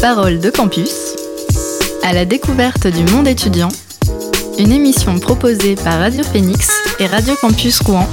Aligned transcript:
Parole 0.00 0.38
de 0.38 0.50
campus, 0.50 1.16
à 2.04 2.12
la 2.12 2.24
découverte 2.24 2.86
du 2.86 3.02
monde 3.12 3.26
étudiant, 3.26 3.68
une 4.56 4.70
émission 4.70 5.18
proposée 5.18 5.74
par 5.74 5.98
Radio 5.98 6.22
Phoenix 6.22 6.70
et 7.00 7.06
Radio 7.06 7.34
Campus 7.40 7.80
Rouen, 7.80 8.08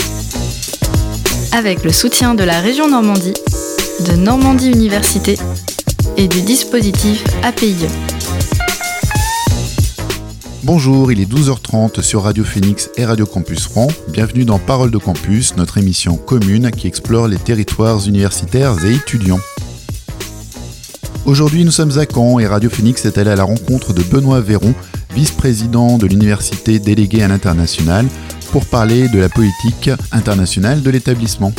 avec 1.52 1.84
le 1.84 1.92
soutien 1.92 2.34
de 2.34 2.44
la 2.44 2.60
région 2.60 2.90
Normandie, 2.90 3.36
de 4.08 4.14
Normandie 4.14 4.72
Université 4.72 5.38
et 6.18 6.28
du 6.28 6.42
dispositif 6.42 7.24
APIE. 7.44 7.76
Bonjour, 10.64 11.12
il 11.12 11.22
est 11.22 11.32
12h30 11.32 12.02
sur 12.02 12.24
Radio 12.24 12.44
Phoenix 12.44 12.90
et 12.98 13.06
Radio 13.06 13.28
Campus 13.28 13.68
Rouen. 13.68 13.90
Bienvenue 14.08 14.46
dans 14.46 14.58
Parole 14.58 14.90
de 14.90 14.98
Campus, 14.98 15.56
notre 15.56 15.78
émission 15.78 16.18
commune 16.18 16.72
qui 16.72 16.88
explore 16.88 17.28
les 17.28 17.38
territoires 17.38 18.08
universitaires 18.08 18.84
et 18.84 18.96
étudiants. 18.96 19.40
Aujourd'hui, 21.26 21.66
nous 21.66 21.72
sommes 21.72 21.98
à 21.98 22.06
Caen 22.06 22.38
et 22.38 22.46
Radio 22.46 22.70
Phoenix 22.70 23.04
est 23.06 23.18
allé 23.18 23.32
à 23.32 23.36
la 23.36 23.46
rencontre 23.46 23.94
de 23.94 24.04
Benoît 24.04 24.42
Véron, 24.42 24.76
vice-président 25.16 25.98
de 25.98 26.06
l'université 26.06 26.78
déléguée 26.78 27.24
à 27.24 27.28
l'international, 27.28 28.06
pour 28.52 28.64
parler 28.68 29.10
de 29.10 29.18
la 29.18 29.28
politique 29.28 29.90
internationale 30.12 30.84
de 30.84 30.90
l'établissement. 30.92 31.52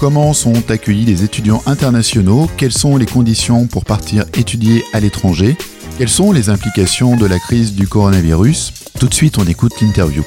Comment 0.00 0.32
sont 0.32 0.70
accueillis 0.70 1.04
les 1.04 1.24
étudiants 1.24 1.62
internationaux? 1.66 2.48
Quelles 2.56 2.72
sont 2.72 2.96
les 2.96 3.04
conditions 3.04 3.66
pour 3.66 3.84
partir 3.84 4.24
étudier 4.32 4.82
à 4.94 5.00
l'étranger? 5.00 5.58
Quelles 5.98 6.08
sont 6.08 6.32
les 6.32 6.48
implications 6.48 7.18
de 7.18 7.26
la 7.26 7.38
crise 7.38 7.74
du 7.74 7.86
coronavirus? 7.86 8.72
Tout 8.98 9.08
de 9.08 9.14
suite, 9.14 9.36
on 9.36 9.44
écoute 9.44 9.78
l'interview. 9.82 10.24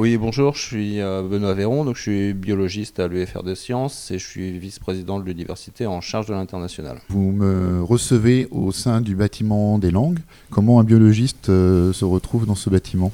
Oui, 0.00 0.16
bonjour, 0.16 0.54
je 0.54 0.62
suis 0.62 1.00
euh, 1.00 1.22
Benoît 1.28 1.54
Véron, 1.54 1.84
donc 1.84 1.96
je 1.96 2.02
suis 2.02 2.32
biologiste 2.32 3.00
à 3.00 3.08
l'UFR 3.08 3.42
des 3.42 3.56
sciences 3.56 4.12
et 4.12 4.20
je 4.20 4.24
suis 4.24 4.56
vice-président 4.56 5.18
de 5.18 5.24
l'université 5.24 5.88
en 5.88 6.00
charge 6.00 6.26
de 6.26 6.34
l'international. 6.34 6.98
Vous 7.08 7.32
me 7.32 7.82
recevez 7.82 8.46
au 8.52 8.70
sein 8.70 9.00
du 9.00 9.16
bâtiment 9.16 9.76
des 9.76 9.90
langues. 9.90 10.20
Comment 10.50 10.78
un 10.78 10.84
biologiste 10.84 11.48
euh, 11.48 11.92
se 11.92 12.04
retrouve 12.04 12.46
dans 12.46 12.54
ce 12.54 12.70
bâtiment? 12.70 13.10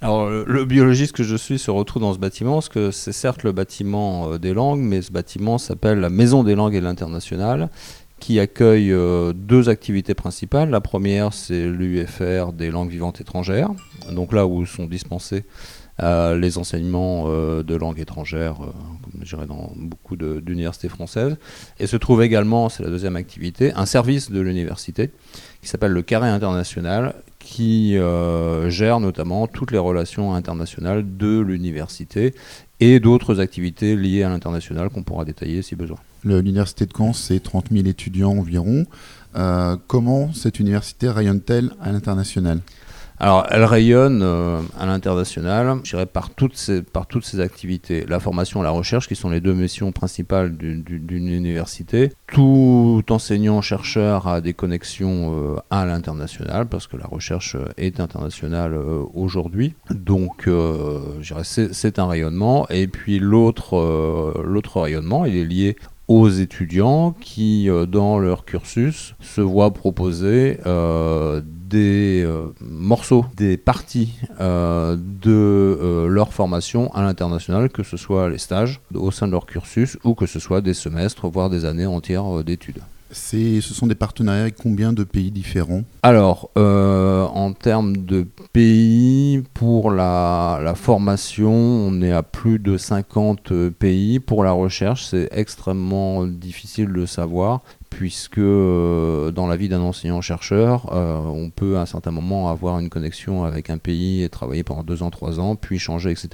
Alors, 0.00 0.28
le, 0.28 0.64
biologiste 0.64 1.12
que 1.12 1.22
je 1.22 1.36
suis 1.36 1.56
se 1.56 1.70
retrouve 1.70 2.02
dans 2.02 2.14
ce 2.14 2.18
bâtiment, 2.18 2.54
parce 2.54 2.68
que 2.68 2.90
c'est 2.90 3.12
certes 3.12 3.44
le 3.44 3.52
bâtiment 3.52 4.32
euh, 4.32 4.38
des 4.38 4.54
langues, 4.54 4.80
mais 4.80 5.02
ce 5.02 5.12
bâtiment 5.12 5.56
s'appelle 5.56 6.00
la 6.00 6.10
Maison 6.10 6.42
des 6.42 6.56
langues 6.56 6.74
et 6.74 6.80
de 6.80 6.84
l'international 6.84 7.70
qui 8.18 8.40
accueille 8.40 8.90
euh, 8.90 9.32
deux 9.32 9.68
activités 9.68 10.14
principales. 10.14 10.68
La 10.70 10.80
première, 10.80 11.32
c'est 11.32 11.68
l'UFR 11.68 12.52
des 12.52 12.72
langues 12.72 12.90
vivantes 12.90 13.20
étrangères, 13.20 13.70
donc 14.10 14.32
là 14.32 14.48
où 14.48 14.66
sont 14.66 14.86
dispensés 14.86 15.44
euh, 16.02 16.36
les 16.38 16.58
enseignements 16.58 17.24
euh, 17.28 17.62
de 17.62 17.74
langues 17.74 18.00
étrangères, 18.00 18.56
comme 18.56 19.20
je 19.22 19.36
dirais 19.36 19.46
dans 19.46 19.72
beaucoup 19.76 20.16
d'universités 20.16 20.88
françaises. 20.88 21.36
Et 21.78 21.86
se 21.86 21.96
trouve 21.96 22.22
également, 22.22 22.68
c'est 22.68 22.82
la 22.82 22.90
deuxième 22.90 23.16
activité, 23.16 23.72
un 23.74 23.86
service 23.86 24.30
de 24.30 24.40
l'université 24.40 25.10
qui 25.62 25.68
s'appelle 25.68 25.92
le 25.92 26.02
Carré 26.02 26.28
International, 26.28 27.14
qui 27.38 27.96
gère 28.68 29.00
notamment 29.00 29.46
toutes 29.46 29.70
les 29.70 29.78
relations 29.78 30.34
internationales 30.34 31.04
de 31.16 31.40
l'université 31.40 32.34
et 32.80 33.00
d'autres 33.00 33.40
activités 33.40 33.96
liées 33.96 34.22
à 34.22 34.28
l'international 34.28 34.90
qu'on 34.90 35.02
pourra 35.02 35.24
détailler 35.24 35.62
si 35.62 35.76
besoin. 35.76 35.98
L'université 36.24 36.86
de 36.86 36.92
Caen, 36.96 37.12
c'est 37.12 37.40
30 37.40 37.66
000 37.70 37.86
étudiants 37.86 38.32
environ. 38.32 38.86
Euh, 39.36 39.76
comment 39.86 40.32
cette 40.32 40.60
université 40.60 41.08
rayonne-t-elle 41.08 41.70
à 41.80 41.92
l'international? 41.92 42.60
Alors, 43.20 43.46
elle 43.50 43.64
rayonne 43.64 44.22
euh, 44.22 44.60
à 44.78 44.86
l'international, 44.86 45.78
je 45.84 45.90
dirais, 45.90 46.06
par 46.06 46.30
toutes, 46.30 46.56
ces, 46.56 46.82
par 46.82 47.06
toutes 47.06 47.24
ces 47.24 47.38
activités. 47.40 48.04
La 48.08 48.18
formation 48.18 48.60
et 48.60 48.64
la 48.64 48.70
recherche, 48.70 49.06
qui 49.06 49.14
sont 49.14 49.30
les 49.30 49.40
deux 49.40 49.54
missions 49.54 49.92
principales 49.92 50.56
d'une 50.56 51.28
université. 51.28 52.10
Tout 52.26 53.04
enseignant-chercheur 53.08 54.26
a 54.26 54.40
des 54.40 54.52
connexions 54.52 55.54
euh, 55.54 55.56
à 55.70 55.86
l'international, 55.86 56.66
parce 56.66 56.88
que 56.88 56.96
la 56.96 57.06
recherche 57.06 57.56
est 57.76 58.00
internationale 58.00 58.76
aujourd'hui. 59.14 59.74
Donc, 59.90 60.44
je 60.46 61.20
dirais, 61.20 61.44
c'est 61.44 61.98
un 61.98 62.06
rayonnement. 62.06 62.66
Et 62.68 62.88
puis, 62.88 63.20
l'autre 63.20 64.80
rayonnement, 64.80 65.24
il 65.24 65.36
est 65.36 65.44
lié 65.44 65.76
aux 66.08 66.28
étudiants 66.28 67.14
qui, 67.20 67.68
euh, 67.68 67.86
dans 67.86 68.18
leur 68.18 68.44
cursus, 68.44 69.14
se 69.20 69.40
voient 69.40 69.72
proposer 69.72 70.58
euh, 70.66 71.40
des 71.44 72.22
euh, 72.24 72.52
morceaux, 72.60 73.24
des 73.36 73.56
parties 73.56 74.14
de 74.38 76.06
leur 76.06 76.32
formation 76.32 76.92
à 76.92 77.02
l'international, 77.02 77.70
que 77.70 77.82
ce 77.82 77.96
soit 77.96 78.28
les 78.28 78.38
stages 78.38 78.80
au 78.94 79.10
sein 79.10 79.26
de 79.26 79.32
leur 79.32 79.46
cursus 79.46 79.98
ou 80.04 80.14
que 80.14 80.26
ce 80.26 80.38
soit 80.38 80.60
des 80.60 80.74
semestres, 80.74 81.28
voire 81.28 81.50
des 81.50 81.64
années 81.64 81.86
entières 81.86 82.44
d'études 82.44 82.80
ce 83.14 83.60
sont 83.60 83.86
des 83.86 83.94
partenariats 83.94 84.42
avec 84.42 84.56
combien 84.56 84.92
de 84.92 85.04
pays 85.04 85.30
différents? 85.30 85.82
Alors, 86.02 86.50
euh, 86.58 87.24
en 87.24 87.52
termes 87.52 87.96
de 87.96 88.26
pays, 88.52 89.42
pour 89.54 89.90
la, 89.90 90.60
la, 90.62 90.74
formation, 90.74 91.52
on 91.52 92.02
est 92.02 92.12
à 92.12 92.22
plus 92.22 92.58
de 92.58 92.76
50 92.76 93.70
pays. 93.70 94.20
Pour 94.20 94.44
la 94.44 94.52
recherche, 94.52 95.06
c'est 95.06 95.28
extrêmement 95.32 96.26
difficile 96.26 96.92
de 96.92 97.06
savoir 97.06 97.62
puisque 97.96 98.38
euh, 98.38 99.30
dans 99.30 99.46
la 99.46 99.56
vie 99.56 99.68
d'un 99.68 99.80
enseignant-chercheur, 99.80 100.92
euh, 100.92 101.16
on 101.18 101.50
peut 101.50 101.76
à 101.76 101.82
un 101.82 101.86
certain 101.86 102.10
moment 102.10 102.50
avoir 102.50 102.80
une 102.80 102.88
connexion 102.88 103.44
avec 103.44 103.70
un 103.70 103.78
pays 103.78 104.24
et 104.24 104.28
travailler 104.28 104.64
pendant 104.64 104.82
deux 104.82 105.04
ans, 105.04 105.10
trois 105.10 105.38
ans, 105.38 105.54
puis 105.54 105.78
changer, 105.78 106.10
etc. 106.10 106.28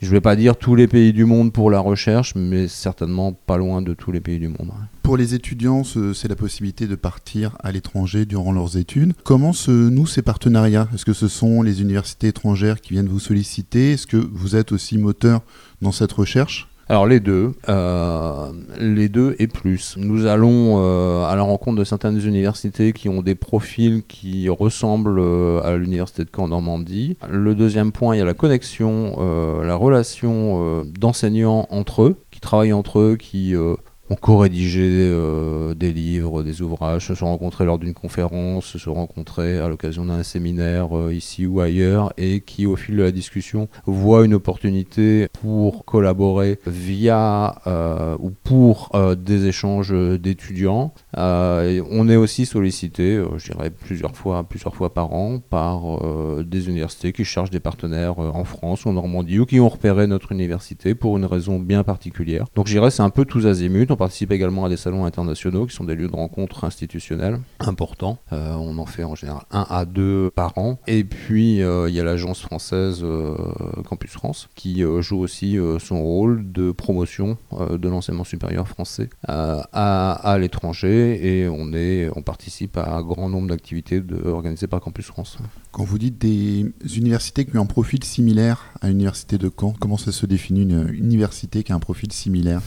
Je 0.00 0.06
ne 0.06 0.12
vais 0.12 0.20
pas 0.20 0.36
dire 0.36 0.56
tous 0.56 0.76
les 0.76 0.86
pays 0.86 1.12
du 1.12 1.24
monde 1.24 1.52
pour 1.52 1.68
la 1.70 1.80
recherche, 1.80 2.34
mais 2.36 2.68
certainement 2.68 3.32
pas 3.32 3.56
loin 3.56 3.82
de 3.82 3.92
tous 3.92 4.12
les 4.12 4.20
pays 4.20 4.38
du 4.38 4.46
monde. 4.46 4.70
Pour 5.02 5.16
les 5.16 5.34
étudiants, 5.34 5.82
c'est 5.82 6.28
la 6.28 6.36
possibilité 6.36 6.86
de 6.86 6.94
partir 6.94 7.56
à 7.60 7.72
l'étranger 7.72 8.24
durant 8.24 8.52
leurs 8.52 8.76
études. 8.76 9.14
Comment 9.24 9.52
se 9.52 9.70
nouent 9.70 10.06
ces 10.06 10.22
partenariats? 10.22 10.88
Est-ce 10.94 11.04
que 11.04 11.12
ce 11.12 11.26
sont 11.26 11.62
les 11.62 11.82
universités 11.82 12.28
étrangères 12.28 12.80
qui 12.80 12.92
viennent 12.92 13.08
vous 13.08 13.20
solliciter? 13.20 13.92
Est-ce 13.92 14.06
que 14.06 14.16
vous 14.16 14.54
êtes 14.54 14.70
aussi 14.70 14.96
moteur 14.96 15.42
dans 15.82 15.92
cette 15.92 16.12
recherche? 16.12 16.68
Alors 16.88 17.06
les 17.06 17.20
deux, 17.20 17.52
euh, 17.68 18.52
les 18.78 19.08
deux 19.08 19.36
et 19.38 19.46
plus. 19.46 19.96
Nous 19.96 20.26
allons 20.26 20.76
euh, 20.78 21.24
à 21.24 21.34
la 21.34 21.42
rencontre 21.42 21.78
de 21.78 21.84
certaines 21.84 22.20
universités 22.20 22.92
qui 22.92 23.08
ont 23.08 23.22
des 23.22 23.34
profils 23.34 24.02
qui 24.06 24.48
ressemblent 24.50 25.18
euh, 25.18 25.62
à 25.62 25.76
l'université 25.76 26.24
de 26.24 26.30
Caen 26.34 26.48
Normandie. 26.48 27.16
Le 27.28 27.54
deuxième 27.54 27.90
point, 27.90 28.14
il 28.14 28.18
y 28.18 28.22
a 28.22 28.26
la 28.26 28.34
connexion, 28.34 29.16
la 29.62 29.76
relation 29.76 30.84
d'enseignants 30.84 31.66
entre 31.70 32.02
eux, 32.02 32.16
qui 32.30 32.40
travaillent 32.40 32.72
entre 32.72 32.98
eux, 32.98 33.16
qui 33.16 33.54
ont 34.10 34.16
co-rédigé 34.16 35.08
euh, 35.10 35.74
des 35.74 35.92
livres, 35.92 36.42
des 36.42 36.60
ouvrages, 36.60 37.06
se 37.06 37.14
sont 37.14 37.26
rencontrés 37.26 37.64
lors 37.64 37.78
d'une 37.78 37.94
conférence, 37.94 38.66
se 38.66 38.78
sont 38.78 38.94
rencontrés 38.94 39.58
à 39.58 39.68
l'occasion 39.68 40.04
d'un 40.04 40.22
séminaire 40.22 40.96
euh, 40.96 41.14
ici 41.14 41.46
ou 41.46 41.60
ailleurs, 41.60 42.12
et 42.18 42.40
qui, 42.40 42.66
au 42.66 42.76
fil 42.76 42.96
de 42.96 43.02
la 43.02 43.12
discussion, 43.12 43.68
voient 43.86 44.24
une 44.24 44.34
opportunité 44.34 45.28
pour 45.40 45.84
collaborer 45.84 46.58
via 46.66 47.54
euh, 47.66 48.16
ou 48.20 48.30
pour 48.30 48.90
des 49.16 49.46
échanges 49.46 49.92
d'étudiants. 50.18 50.92
on 51.16 52.08
est 52.08 52.16
aussi 52.16 52.46
sollicité, 52.46 53.22
je 53.36 53.52
dirais 53.52 53.70
plusieurs 53.70 54.16
fois, 54.16 54.44
plusieurs 54.44 54.74
fois 54.74 54.92
par 54.92 55.12
an, 55.12 55.38
par 55.38 55.82
des 56.44 56.68
universités 56.68 57.12
qui 57.12 57.24
cherchent 57.24 57.50
des 57.50 57.60
partenaires 57.60 58.18
en 58.18 58.44
France 58.44 58.84
ou 58.84 58.90
en 58.90 58.92
Normandie 58.92 59.38
ou 59.38 59.46
qui 59.46 59.60
ont 59.60 59.68
repéré 59.68 60.06
notre 60.06 60.32
université 60.32 60.94
pour 60.94 61.16
une 61.16 61.24
raison 61.24 61.58
bien 61.58 61.82
particulière. 61.82 62.46
Donc, 62.54 62.66
je 62.66 62.72
dirais 62.72 62.90
c'est 62.90 63.02
un 63.02 63.10
peu 63.10 63.24
tous 63.24 63.46
azimuts 63.46 63.86
participe 64.04 64.32
également 64.32 64.66
à 64.66 64.68
des 64.68 64.76
salons 64.76 65.06
internationaux 65.06 65.64
qui 65.64 65.74
sont 65.74 65.84
des 65.84 65.94
lieux 65.94 66.08
de 66.08 66.14
rencontre 66.14 66.64
institutionnels 66.64 67.40
importants. 67.58 68.18
Euh, 68.34 68.52
on 68.52 68.76
en 68.76 68.84
fait 68.84 69.02
en 69.02 69.14
général 69.14 69.44
un 69.50 69.64
à 69.70 69.86
deux 69.86 70.30
par 70.34 70.58
an. 70.58 70.78
Et 70.86 71.04
puis 71.04 71.62
euh, 71.62 71.88
il 71.88 71.94
y 71.94 72.00
a 72.00 72.04
l'agence 72.04 72.42
française 72.42 73.00
euh, 73.02 73.34
Campus 73.88 74.10
France 74.10 74.50
qui 74.56 74.82
joue 75.00 75.20
aussi 75.20 75.56
son 75.78 76.02
rôle 76.02 76.52
de 76.52 76.70
promotion 76.70 77.38
de 77.52 77.88
l'enseignement 77.88 78.24
supérieur 78.24 78.68
français 78.68 79.08
à, 79.26 80.36
l'étranger 80.38 80.96
et 81.26 81.48
on, 81.48 81.72
est, 81.72 82.10
on 82.14 82.20
participe 82.20 82.76
à 82.76 82.96
un 82.96 83.02
grand 83.02 83.30
nombre 83.30 83.48
d'activités 83.48 84.02
organisées 84.26 84.66
par 84.66 84.80
Campus 84.80 85.06
France. 85.06 85.38
Quand 85.72 85.84
vous 85.84 85.98
dites 85.98 86.18
des 86.18 86.72
universités 86.96 87.46
qui 87.46 87.56
ont 87.56 87.62
un 87.62 87.66
profil 87.66 88.04
similaire 88.04 88.66
à 88.82 88.88
l'université 88.88 89.38
de 89.38 89.50
Caen, 89.58 89.74
comment 89.80 89.96
ça 89.96 90.12
se 90.12 90.26
définit 90.26 90.62
une 90.62 90.88
université 90.90 91.62
qui 91.62 91.72
a 91.72 91.74
un 91.74 91.80
profil 91.80 92.12
similaire? 92.12 92.60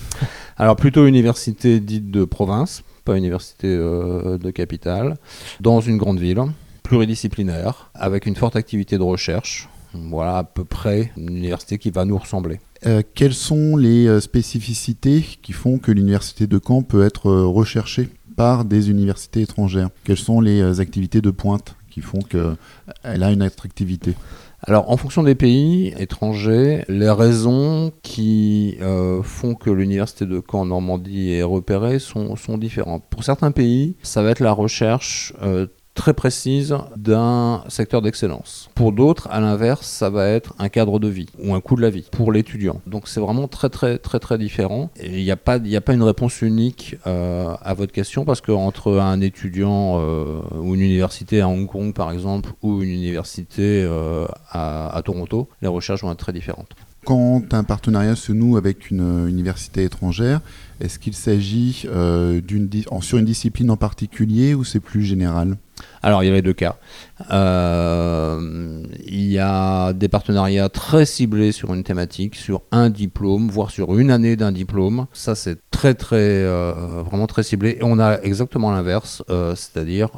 Alors 0.58 0.76
plutôt 0.76 1.06
une 1.06 1.16
université 1.18 1.80
dite 1.80 2.12
de 2.12 2.26
province, 2.26 2.84
pas 3.04 3.18
université 3.18 3.68
euh, 3.68 4.38
de 4.38 4.52
capitale, 4.52 5.18
dans 5.60 5.82
une 5.82 5.98
grande 5.98 6.20
ville, 6.20 6.44
pluridisciplinaire, 6.84 7.90
avec 7.96 8.26
une 8.26 8.36
forte 8.36 8.56
activité 8.56 8.98
de 8.98 9.04
recherche. 9.04 9.68
Voilà 9.94 10.38
à 10.38 10.44
peu 10.44 10.64
près 10.64 11.12
une 11.18 11.36
université 11.38 11.78
qui 11.80 11.90
va 11.90 12.06
nous 12.06 12.18
ressembler. 12.18 12.60
Euh, 12.86 13.02
quelles 13.16 13.34
sont 13.34 13.76
les 13.76 14.08
euh, 14.08 14.20
spécificités 14.20 15.26
qui 15.42 15.54
font 15.54 15.80
que 15.80 15.92
l'université 15.92 16.46
de 16.46 16.60
Caen 16.66 16.84
peut 16.84 17.04
être 17.04 17.32
recherchée 17.32 18.10
par 18.36 18.64
des 18.66 18.92
universités 18.92 19.42
étrangères? 19.42 19.90
Quelles 20.04 20.18
sont 20.18 20.40
les 20.40 20.80
activités 20.80 21.22
de 21.22 21.32
pointe 21.32 21.76
qui 21.90 22.02
font 22.02 22.20
qu'elle 22.20 23.24
a 23.24 23.32
une 23.32 23.42
attractivité? 23.42 24.14
Alors, 24.64 24.90
en 24.90 24.98
fonction 24.98 25.22
des 25.22 25.36
pays 25.36 25.94
étrangers, 26.00 26.84
les 26.90 27.12
raisons 27.12 27.92
qui 28.02 28.78
euh, 28.82 29.22
font 29.22 29.54
que 29.54 29.70
l'université 29.70 30.26
de 30.26 30.42
Caen 30.46 30.62
en 30.62 30.66
Normandie 30.66 31.32
est 31.32 31.44
repérée 31.44 32.00
sont, 32.00 32.36
sont, 32.36 32.58
différentes. 32.58 33.04
Pour 33.10 33.24
certains 33.24 33.52
pays, 33.52 33.96
ça 34.02 34.24
va 34.24 34.32
être 34.32 34.40
la 34.40 34.52
recherche 34.52 35.34
euh, 35.44 35.68
très 35.98 36.14
précise 36.14 36.78
d'un 36.96 37.64
secteur 37.68 38.02
d'excellence. 38.02 38.70
Pour 38.76 38.94
d'autres, 38.94 39.28
à 39.32 39.42
l'inverse, 39.42 39.86
ça 39.86 40.10
va 40.10 40.30
être 40.30 40.54
un 40.60 40.70
cadre 40.70 41.00
de 41.00 41.08
vie 41.10 41.28
ou 41.44 41.54
un 41.56 41.60
coût 41.60 41.76
de 41.76 41.82
la 41.82 41.90
vie 41.90 42.06
pour 42.12 42.32
l'étudiant. 42.32 42.80
Donc 42.86 43.08
c'est 43.10 43.20
vraiment 43.20 43.48
très 43.50 43.70
très 43.70 43.98
très 43.98 44.20
très 44.20 44.38
différent. 44.38 44.90
Il 45.04 45.24
n'y 45.24 45.32
a, 45.32 45.36
pas, 45.36 45.56
a 45.56 45.82
pas 45.82 45.94
une 45.94 46.04
réponse 46.04 46.42
unique 46.42 46.96
euh, 47.08 47.54
à 47.62 47.74
votre 47.74 47.92
question 47.92 48.24
parce 48.24 48.42
qu'entre 48.42 49.00
un 49.00 49.20
étudiant 49.20 50.00
euh, 50.00 50.40
ou 50.62 50.76
une 50.76 50.82
université 50.82 51.42
à 51.42 51.50
Hong 51.50 51.68
Kong 51.68 51.94
par 51.94 52.12
exemple 52.12 52.52
ou 52.62 52.84
une 52.84 52.90
université 52.90 53.84
euh, 53.84 54.28
à, 54.52 54.96
à 54.96 55.02
Toronto, 55.02 55.50
les 55.62 55.68
recherches 55.68 56.04
vont 56.04 56.12
être 56.12 56.20
très 56.20 56.34
différentes. 56.34 56.70
Quand 57.06 57.54
un 57.54 57.64
partenariat 57.64 58.16
se 58.16 58.34
noue 58.34 58.58
avec 58.58 58.92
une 58.92 59.28
université 59.28 59.86
étrangère, 59.86 60.42
est-ce 60.80 61.00
qu'il 61.00 61.16
s'agit 61.16 61.84
euh, 61.88 62.40
sur 63.02 63.18
une 63.18 63.26
discipline 63.26 63.72
en 63.72 63.78
particulier 63.78 64.54
ou 64.54 64.64
c'est 64.64 64.80
plus 64.80 65.04
général? 65.04 65.58
Alors, 66.02 66.24
il 66.24 66.28
y 66.28 66.30
a 66.30 66.34
les 66.34 66.42
deux 66.42 66.54
cas. 66.54 66.78
Euh, 67.32 68.84
il 69.06 69.32
y 69.32 69.38
a 69.38 69.94
des 69.94 70.08
partenariats 70.08 70.70
très 70.70 71.06
ciblés 71.06 71.52
sur 71.52 71.74
une 71.74 71.84
thématique, 71.84 72.36
sur 72.36 72.62
un 72.72 72.90
diplôme, 72.90 73.50
voire 73.50 73.70
sur 73.70 73.98
une 73.98 74.10
année 74.10 74.36
d'un 74.36 74.52
diplôme. 74.52 75.06
Ça, 75.14 75.36
c'est 75.36 75.60
très, 75.70 75.94
très, 75.94 76.18
euh, 76.18 76.74
vraiment 77.06 77.28
très 77.28 77.44
ciblé. 77.44 77.78
Et 77.80 77.84
on 77.84 78.00
a 78.00 78.20
exactement 78.22 78.72
l'inverse, 78.72 79.24
c'est-à-dire 79.28 80.10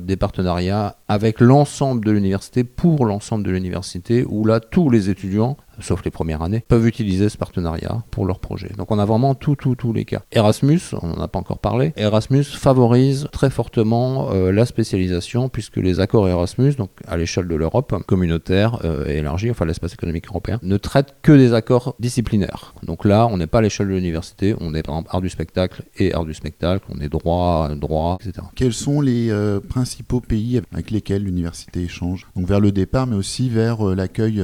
des 0.00 0.16
partenariats 0.16 0.96
avec 1.08 1.40
l'ensemble 1.40 2.04
de 2.04 2.10
l'université, 2.10 2.64
pour 2.64 3.06
l'ensemble 3.06 3.44
de 3.44 3.50
l'université, 3.50 4.24
où 4.26 4.44
là, 4.44 4.60
tous 4.60 4.90
les 4.90 5.08
étudiants 5.08 5.56
sauf 5.80 6.04
les 6.04 6.10
premières 6.10 6.42
années, 6.42 6.64
peuvent 6.66 6.86
utiliser 6.86 7.28
ce 7.28 7.36
partenariat 7.36 8.02
pour 8.10 8.26
leur 8.26 8.38
projet. 8.38 8.70
Donc 8.76 8.90
on 8.90 8.98
a 8.98 9.04
vraiment 9.04 9.34
tout, 9.34 9.56
tout, 9.56 9.74
tous 9.74 9.92
les 9.92 10.04
cas. 10.06 10.22
Erasmus, 10.32 10.80
on 11.02 11.08
n'en 11.08 11.22
a 11.22 11.28
pas 11.28 11.38
encore 11.38 11.58
parlé, 11.58 11.92
Erasmus 11.96 12.44
favorise 12.44 13.28
très 13.32 13.50
fortement 13.50 14.30
la 14.32 14.66
spécialisation 14.66 15.48
puisque 15.48 15.76
les 15.76 16.00
accords 16.00 16.28
Erasmus, 16.28 16.74
donc 16.74 16.90
à 17.06 17.16
l'échelle 17.16 17.48
de 17.48 17.54
l'Europe 17.54 17.94
communautaire 18.06 18.78
et 18.82 18.86
euh, 18.86 19.06
élargie, 19.06 19.50
enfin 19.50 19.64
l'espace 19.64 19.94
économique 19.94 20.28
européen, 20.28 20.58
ne 20.62 20.76
traitent 20.76 21.14
que 21.22 21.32
des 21.32 21.52
accords 21.52 21.94
disciplinaires. 21.98 22.74
Donc 22.82 23.04
là, 23.04 23.26
on 23.26 23.36
n'est 23.36 23.46
pas 23.46 23.58
à 23.58 23.62
l'échelle 23.62 23.88
de 23.88 23.94
l'université, 23.94 24.54
on 24.60 24.74
est 24.74 24.82
par 24.82 24.96
exemple 24.96 25.10
art 25.12 25.20
du 25.20 25.28
spectacle 25.28 25.82
et 25.98 26.14
art 26.14 26.24
du 26.24 26.34
spectacle, 26.34 26.84
on 26.88 27.00
est 27.00 27.08
droit, 27.08 27.70
droit, 27.74 28.18
etc. 28.20 28.46
Quels 28.54 28.72
sont 28.72 29.00
les 29.00 29.30
euh, 29.30 29.60
principaux 29.60 30.20
pays 30.20 30.60
avec 30.72 30.90
lesquels 30.90 31.24
l'université 31.24 31.82
échange? 31.82 32.26
Donc 32.36 32.46
vers 32.46 32.60
le 32.60 32.72
départ, 32.72 33.06
mais 33.06 33.16
aussi 33.16 33.48
vers 33.48 33.86
euh, 33.86 33.94
l'accueil 33.94 34.42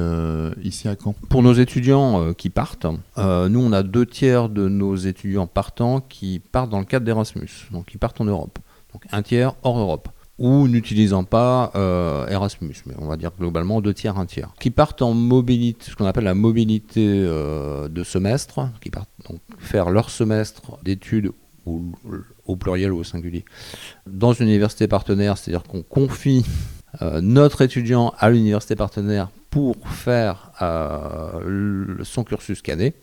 ici 0.62 0.88
à 0.88 0.96
Caen. 1.02 1.14
Pour 1.28 1.42
nos 1.42 1.52
étudiants 1.52 2.32
qui 2.34 2.50
partent, 2.50 2.86
nous 3.16 3.60
on 3.60 3.72
a 3.72 3.82
deux 3.82 4.06
tiers 4.06 4.48
de 4.48 4.68
nos 4.68 4.96
étudiants 4.96 5.46
partants 5.52 6.00
qui 6.00 6.40
partent 6.40 6.70
dans 6.70 6.80
le 6.80 6.84
cadre 6.84 7.06
d'Erasmus, 7.06 7.68
donc 7.70 7.86
qui 7.86 7.98
partent 7.98 8.20
en 8.20 8.24
Europe. 8.24 8.58
Donc 8.92 9.04
un 9.12 9.22
tiers 9.22 9.54
hors 9.62 9.78
Europe 9.78 10.08
ou 10.38 10.66
n'utilisant 10.66 11.24
pas 11.24 11.70
euh, 11.76 12.26
Erasmus, 12.26 12.74
mais 12.86 12.94
on 12.98 13.06
va 13.06 13.16
dire 13.16 13.30
globalement 13.38 13.80
deux 13.80 13.94
tiers, 13.94 14.18
un 14.18 14.26
tiers, 14.26 14.52
qui 14.58 14.70
partent 14.70 15.02
en 15.02 15.14
mobilité, 15.14 15.90
ce 15.90 15.94
qu'on 15.94 16.06
appelle 16.06 16.24
la 16.24 16.34
mobilité 16.34 17.06
euh, 17.06 17.88
de 17.88 18.02
semestre, 18.02 18.68
qui 18.80 18.90
partent 18.90 19.10
donc 19.28 19.40
faire 19.58 19.90
leur 19.90 20.10
semestre 20.10 20.78
d'études 20.82 21.32
au 21.64 22.56
pluriel 22.56 22.92
ou 22.92 22.98
au 22.98 23.04
singulier 23.04 23.44
dans 24.08 24.32
une 24.32 24.48
université 24.48 24.88
partenaire, 24.88 25.38
c'est-à-dire 25.38 25.62
qu'on 25.62 25.82
confie 25.82 26.44
euh, 27.02 27.20
notre 27.20 27.62
étudiant 27.62 28.12
à 28.18 28.30
l'université 28.30 28.74
partenaire 28.74 29.28
pour 29.52 29.76
faire 29.86 30.50
euh, 30.62 32.02
son 32.04 32.24
cursus 32.24 32.62
cadet. 32.62 32.94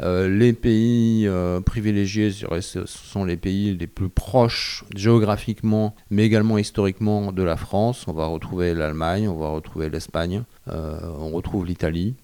Euh, 0.00 0.28
les 0.28 0.52
pays 0.52 1.26
euh, 1.26 1.60
privilégiés, 1.60 2.30
ce 2.30 2.86
sont 2.86 3.24
les 3.24 3.36
pays 3.36 3.76
les 3.76 3.88
plus 3.88 4.08
proches 4.08 4.84
géographiquement, 4.94 5.96
mais 6.10 6.24
également 6.24 6.58
historiquement 6.58 7.32
de 7.32 7.42
la 7.42 7.56
France. 7.56 8.04
On 8.06 8.12
va 8.12 8.26
retrouver 8.26 8.72
l'Allemagne, 8.72 9.28
on 9.28 9.36
va 9.36 9.48
retrouver 9.48 9.90
l'Espagne, 9.90 10.44
on 10.68 11.30
retrouve 11.30 11.66
l'Italie, 11.66 12.14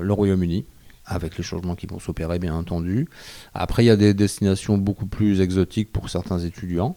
le 0.00 0.12
Royaume-Uni 0.12 0.64
avec 1.10 1.36
les 1.36 1.42
changements 1.42 1.74
qui 1.74 1.86
vont 1.86 1.98
s'opérer 1.98 2.38
bien 2.38 2.54
entendu. 2.54 3.08
Après, 3.52 3.82
il 3.82 3.86
y 3.88 3.90
a 3.90 3.96
des 3.96 4.14
destinations 4.14 4.78
beaucoup 4.78 5.06
plus 5.06 5.40
exotiques 5.40 5.92
pour 5.92 6.08
certains 6.08 6.38
étudiants. 6.38 6.96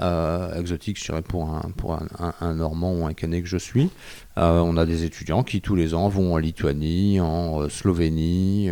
Euh, 0.00 0.54
exotique, 0.54 0.98
je 0.98 1.04
dirais, 1.04 1.22
pour, 1.22 1.50
un, 1.50 1.70
pour 1.76 1.98
un, 2.40 2.54
Normand 2.54 2.94
ou 2.94 3.06
un 3.06 3.12
Canet 3.12 3.42
que 3.42 3.48
je 3.48 3.58
suis. 3.58 3.90
Euh, 4.38 4.60
on 4.60 4.76
a 4.76 4.86
des 4.86 5.04
étudiants 5.04 5.42
qui, 5.42 5.60
tous 5.60 5.74
les 5.74 5.94
ans, 5.94 6.08
vont 6.08 6.34
en 6.34 6.36
Lituanie, 6.38 7.20
en 7.20 7.62
euh, 7.62 7.68
Slovénie, 7.68 8.70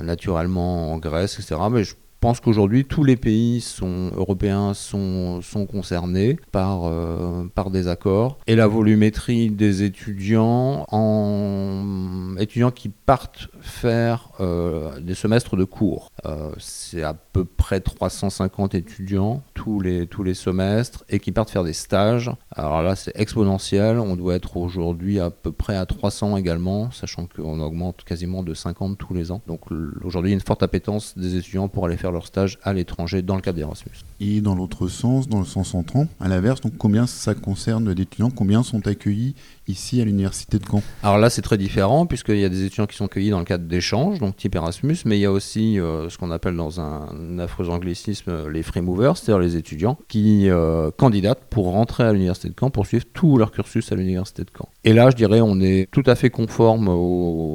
naturellement 0.00 0.92
en 0.92 0.98
Grèce, 0.98 1.38
etc. 1.38 1.60
Mais 1.70 1.82
pense 2.20 2.40
qu'aujourd'hui, 2.40 2.84
tous 2.84 3.02
les 3.02 3.16
pays 3.16 3.60
sont, 3.60 4.10
européens 4.14 4.74
sont, 4.74 5.40
sont 5.40 5.66
concernés 5.66 6.38
par, 6.52 6.84
euh, 6.84 7.46
par 7.54 7.70
des 7.70 7.88
accords. 7.88 8.38
Et 8.46 8.54
la 8.56 8.66
volumétrie 8.66 9.50
des 9.50 9.82
étudiants, 9.82 10.86
en, 10.90 12.36
étudiants 12.38 12.70
qui 12.70 12.90
partent 12.90 13.48
faire 13.60 14.30
euh, 14.40 15.00
des 15.00 15.14
semestres 15.14 15.56
de 15.56 15.64
cours, 15.64 16.12
euh, 16.26 16.50
c'est 16.58 17.02
à 17.02 17.14
peu 17.14 17.44
près 17.44 17.80
350 17.80 18.74
étudiants 18.74 19.42
tous 19.54 19.80
les, 19.80 20.06
tous 20.06 20.22
les 20.22 20.34
semestres 20.34 21.04
et 21.08 21.20
qui 21.20 21.32
partent 21.32 21.50
faire 21.50 21.64
des 21.64 21.72
stages. 21.72 22.30
Alors 22.54 22.82
là, 22.82 22.96
c'est 22.96 23.18
exponentiel. 23.18 23.98
On 23.98 24.16
doit 24.16 24.34
être 24.34 24.58
aujourd'hui 24.58 25.18
à 25.20 25.30
peu 25.30 25.52
près 25.52 25.76
à 25.76 25.86
300 25.86 26.36
également, 26.36 26.90
sachant 26.90 27.26
qu'on 27.26 27.60
augmente 27.60 28.04
quasiment 28.04 28.42
de 28.42 28.52
50 28.52 28.98
tous 28.98 29.14
les 29.14 29.32
ans. 29.32 29.40
Donc 29.46 29.70
aujourd'hui, 30.04 30.30
il 30.30 30.32
y 30.32 30.34
a 30.34 30.38
une 30.38 30.46
forte 30.46 30.62
appétence 30.62 31.16
des 31.16 31.36
étudiants 31.36 31.68
pour 31.68 31.86
aller 31.86 31.96
faire 31.96 32.09
leur 32.12 32.26
stage 32.26 32.58
à 32.62 32.72
l'étranger 32.72 33.22
dans 33.22 33.36
le 33.36 33.42
cadre 33.42 33.56
d'Erasmus. 33.58 34.04
Et 34.20 34.40
dans 34.40 34.54
l'autre 34.54 34.88
sens, 34.88 35.28
dans 35.28 35.38
le 35.38 35.44
sens 35.44 35.74
entrant, 35.74 36.06
à 36.20 36.28
l'inverse, 36.28 36.60
combien 36.78 37.06
ça 37.06 37.34
concerne 37.34 37.94
d'étudiants 37.94 38.30
Combien 38.30 38.62
sont 38.62 38.86
accueillis 38.86 39.34
ici 39.70 40.00
à 40.00 40.04
l'université 40.04 40.58
de 40.58 40.64
Caen 40.64 40.82
Alors 41.02 41.18
là, 41.18 41.30
c'est 41.30 41.42
très 41.42 41.58
différent 41.58 42.06
puisqu'il 42.06 42.38
y 42.38 42.44
a 42.44 42.48
des 42.48 42.64
étudiants 42.64 42.86
qui 42.86 42.96
sont 42.96 43.06
accueillis 43.06 43.30
dans 43.30 43.38
le 43.38 43.44
cadre 43.44 43.64
d'échanges, 43.64 44.18
donc 44.18 44.36
type 44.36 44.54
Erasmus, 44.54 44.96
mais 45.04 45.18
il 45.18 45.20
y 45.20 45.26
a 45.26 45.32
aussi 45.32 45.78
euh, 45.78 46.08
ce 46.08 46.18
qu'on 46.18 46.30
appelle 46.30 46.56
dans 46.56 46.80
un 46.80 47.38
affreux 47.38 47.68
anglicisme 47.70 48.30
euh, 48.30 48.50
les 48.50 48.62
free 48.62 48.80
movers, 48.80 49.16
c'est-à-dire 49.16 49.40
les 49.40 49.56
étudiants 49.56 49.98
qui 50.08 50.48
euh, 50.48 50.90
candidatent 50.96 51.44
pour 51.50 51.72
rentrer 51.72 52.04
à 52.04 52.12
l'université 52.12 52.48
de 52.48 52.54
Caen, 52.58 52.70
pour 52.70 52.86
suivre 52.86 53.04
tout 53.12 53.38
leur 53.38 53.52
cursus 53.52 53.90
à 53.92 53.94
l'université 53.94 54.42
de 54.42 54.50
Caen. 54.56 54.68
Et 54.84 54.92
là, 54.92 55.10
je 55.10 55.16
dirais, 55.16 55.40
on 55.40 55.60
est 55.60 55.88
tout 55.90 56.02
à 56.06 56.14
fait 56.14 56.30
conforme 56.30 56.88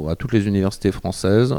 à 0.10 0.16
toutes 0.16 0.32
les 0.32 0.48
universités 0.48 0.92
françaises, 0.92 1.56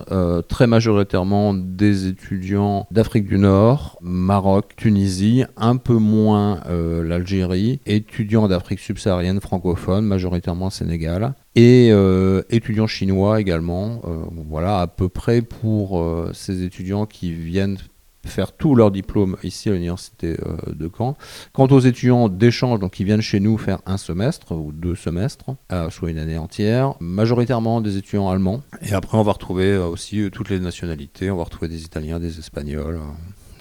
très 0.49 0.67
majoritairement 0.67 1.55
des 1.55 2.07
étudiants 2.07 2.87
d'Afrique 2.91 3.27
du 3.27 3.39
Nord, 3.39 3.99
Maroc, 4.01 4.75
Tunisie, 4.77 5.45
un 5.57 5.77
peu 5.77 5.95
moins 5.95 6.61
l'Algérie, 6.69 7.81
étudiants 7.85 8.47
d'Afrique 8.47 8.79
subsaharienne 8.79 9.41
francophone, 9.41 10.05
majoritairement 10.05 10.46
Sénégal, 10.71 11.35
et 11.55 11.89
euh, 11.91 12.43
étudiants 12.51 12.87
chinois 12.87 13.41
également. 13.41 14.01
Euh, 14.05 14.25
voilà, 14.49 14.81
à 14.81 14.87
peu 14.87 15.09
près 15.09 15.43
pour 15.43 16.01
euh, 16.01 16.31
ces 16.35 16.63
étudiants 16.63 17.07
qui 17.07 17.33
viennent 17.33 17.79
faire 18.25 18.53
tout 18.53 18.75
leur 18.75 18.91
diplôme 18.91 19.37
ici 19.45 19.69
à 19.69 19.73
l'université 19.73 20.37
de 20.67 20.91
Caen. 20.99 21.17
Quant 21.53 21.69
aux 21.69 21.79
étudiants 21.79 22.29
d'échange, 22.29 22.81
donc 22.81 22.95
qui 22.95 23.05
viennent 23.05 23.21
chez 23.21 23.39
nous 23.39 23.57
faire 23.57 23.79
un 23.87 23.97
semestre 23.97 24.51
ou 24.51 24.73
deux 24.73 24.97
semestres, 24.97 25.55
soit 25.91 26.11
une 26.11 26.19
année 26.19 26.37
entière, 26.37 26.95
majoritairement 26.99 27.81
des 27.81 27.99
étudiants 27.99 28.29
allemands. 28.29 28.63
Et 28.83 28.95
après, 28.95 29.17
on 29.17 29.23
va 29.23 29.31
retrouver 29.31 29.77
aussi 29.77 30.29
toutes 30.33 30.51
les 30.51 30.59
nationalités. 30.59 31.31
On 31.31 31.37
va 31.37 31.45
retrouver 31.45 31.69
des 31.69 31.85
Italiens, 31.85 32.19
des 32.19 32.41
Espagnols 32.41 32.99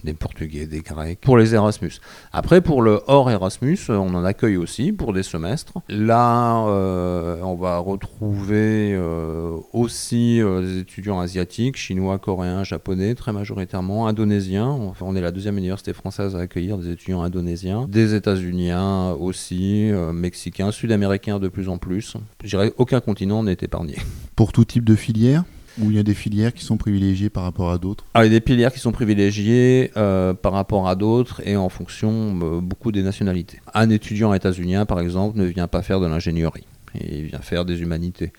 des 0.05 0.13
Portugais, 0.13 0.65
des 0.67 0.79
Grecs, 0.79 1.19
pour 1.19 1.37
les 1.37 1.53
Erasmus. 1.53 1.91
Après, 2.31 2.61
pour 2.61 2.81
le 2.81 3.01
hors 3.07 3.29
Erasmus, 3.29 3.79
on 3.89 4.13
en 4.15 4.23
accueille 4.23 4.57
aussi 4.57 4.93
pour 4.93 5.11
des 5.11 5.23
semestres. 5.23 5.73
Là, 5.89 6.65
euh, 6.67 7.41
on 7.41 7.55
va 7.55 7.79
retrouver 7.79 8.93
euh, 8.93 9.57
aussi 9.73 10.41
euh, 10.41 10.61
des 10.61 10.79
étudiants 10.79 11.19
asiatiques, 11.19 11.75
chinois, 11.75 12.17
coréens, 12.19 12.63
japonais, 12.63 13.15
très 13.15 13.33
majoritairement, 13.33 14.07
indonésiens. 14.07 14.69
Enfin, 14.69 15.05
on 15.07 15.15
est 15.15 15.21
la 15.21 15.31
deuxième 15.31 15.57
université 15.57 15.93
française 15.93 16.35
à 16.35 16.39
accueillir 16.39 16.77
des 16.77 16.91
étudiants 16.91 17.21
indonésiens, 17.21 17.87
des 17.89 18.13
États-Uniens 18.13 19.11
aussi, 19.19 19.91
mexicains, 20.13 20.71
sud-américains 20.71 21.39
de 21.39 21.47
plus 21.47 21.67
en 21.67 21.77
plus. 21.77 22.15
Je 22.43 22.49
dirais 22.49 22.73
aucun 22.77 23.01
continent 23.01 23.43
n'est 23.43 23.57
épargné. 23.61 23.97
Pour 24.35 24.51
tout 24.51 24.65
type 24.65 24.85
de 24.85 24.95
filière? 24.95 25.43
Ou 25.79 25.91
il 25.91 25.97
y 25.97 25.99
a 25.99 26.03
des 26.03 26.13
filières 26.13 26.53
qui 26.53 26.63
sont 26.63 26.77
privilégiées 26.77 27.29
par 27.29 27.43
rapport 27.43 27.71
à 27.71 27.77
d'autres 27.77 28.05
ah, 28.13 28.25
Il 28.25 28.31
y 28.31 28.35
a 28.35 28.39
des 28.39 28.45
filières 28.45 28.73
qui 28.73 28.79
sont 28.79 28.91
privilégiées 28.91 29.91
euh, 29.97 30.33
par 30.33 30.53
rapport 30.53 30.87
à 30.87 30.95
d'autres 30.95 31.41
et 31.45 31.55
en 31.55 31.69
fonction 31.69 32.39
euh, 32.41 32.61
beaucoup 32.61 32.91
des 32.91 33.03
nationalités. 33.03 33.59
Un 33.73 33.89
étudiant 33.89 34.33
états-unien, 34.33 34.85
par 34.85 34.99
exemple, 34.99 35.37
ne 35.37 35.45
vient 35.45 35.67
pas 35.67 35.81
faire 35.81 35.99
de 35.99 36.07
l'ingénierie, 36.07 36.65
il 36.99 37.25
vient 37.25 37.39
faire 37.39 37.65
des 37.65 37.81
humanités. 37.81 38.31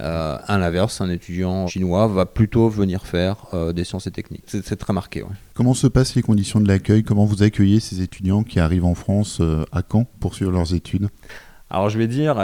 Euh, 0.00 0.36
à 0.44 0.58
l'inverse, 0.58 1.00
un 1.00 1.10
étudiant 1.10 1.66
chinois 1.68 2.08
va 2.08 2.26
plutôt 2.26 2.68
venir 2.68 3.06
faire 3.06 3.46
des 3.74 3.84
sciences 3.84 4.06
et 4.06 4.10
techniques. 4.10 4.44
C'est 4.46 4.76
très 4.76 4.92
marqué. 4.92 5.22
Comment 5.54 5.74
se 5.74 5.86
passent 5.86 6.14
les 6.14 6.22
conditions 6.22 6.60
de 6.60 6.66
l'accueil? 6.66 7.04
Comment 7.04 7.24
vous 7.24 7.42
accueillez 7.42 7.78
ces 7.78 8.02
étudiants 8.02 8.42
qui 8.42 8.58
arrivent 8.58 8.84
en 8.84 8.94
France 8.94 9.40
à 9.70 9.82
Caen 9.88 10.06
pour 10.18 10.34
suivre 10.34 10.50
leurs 10.50 10.74
études? 10.74 11.08
Alors 11.70 11.88
je 11.88 11.98
vais 11.98 12.08
dire, 12.08 12.36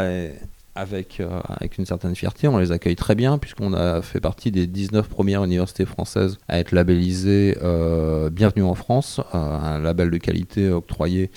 avec, 0.79 1.19
euh, 1.19 1.41
avec 1.49 1.77
une 1.77 1.87
certaine 1.87 2.15
fierté. 2.15 2.47
On 2.47 2.59
les 2.59 2.71
accueille 2.71 2.95
très 2.95 3.17
bien 3.17 3.39
puisqu'on 3.39 3.75
a 3.75 4.01
fait 4.01 4.21
partie 4.21 4.53
des 4.53 4.67
19 4.67 5.09
premières 5.09 5.43
universités 5.43 5.85
françaises 5.85 6.39
à 6.47 6.61
être 6.61 6.73
labellisées 6.73 7.59
euh, 7.63 8.31
Bienvenue 8.31 8.63
en 8.63 8.75
France, 8.75 9.21
euh, 9.35 9.39
un 9.39 9.81
label 9.81 10.11
de 10.11 10.19
qualité 10.19 10.71
octroyé 10.71 11.31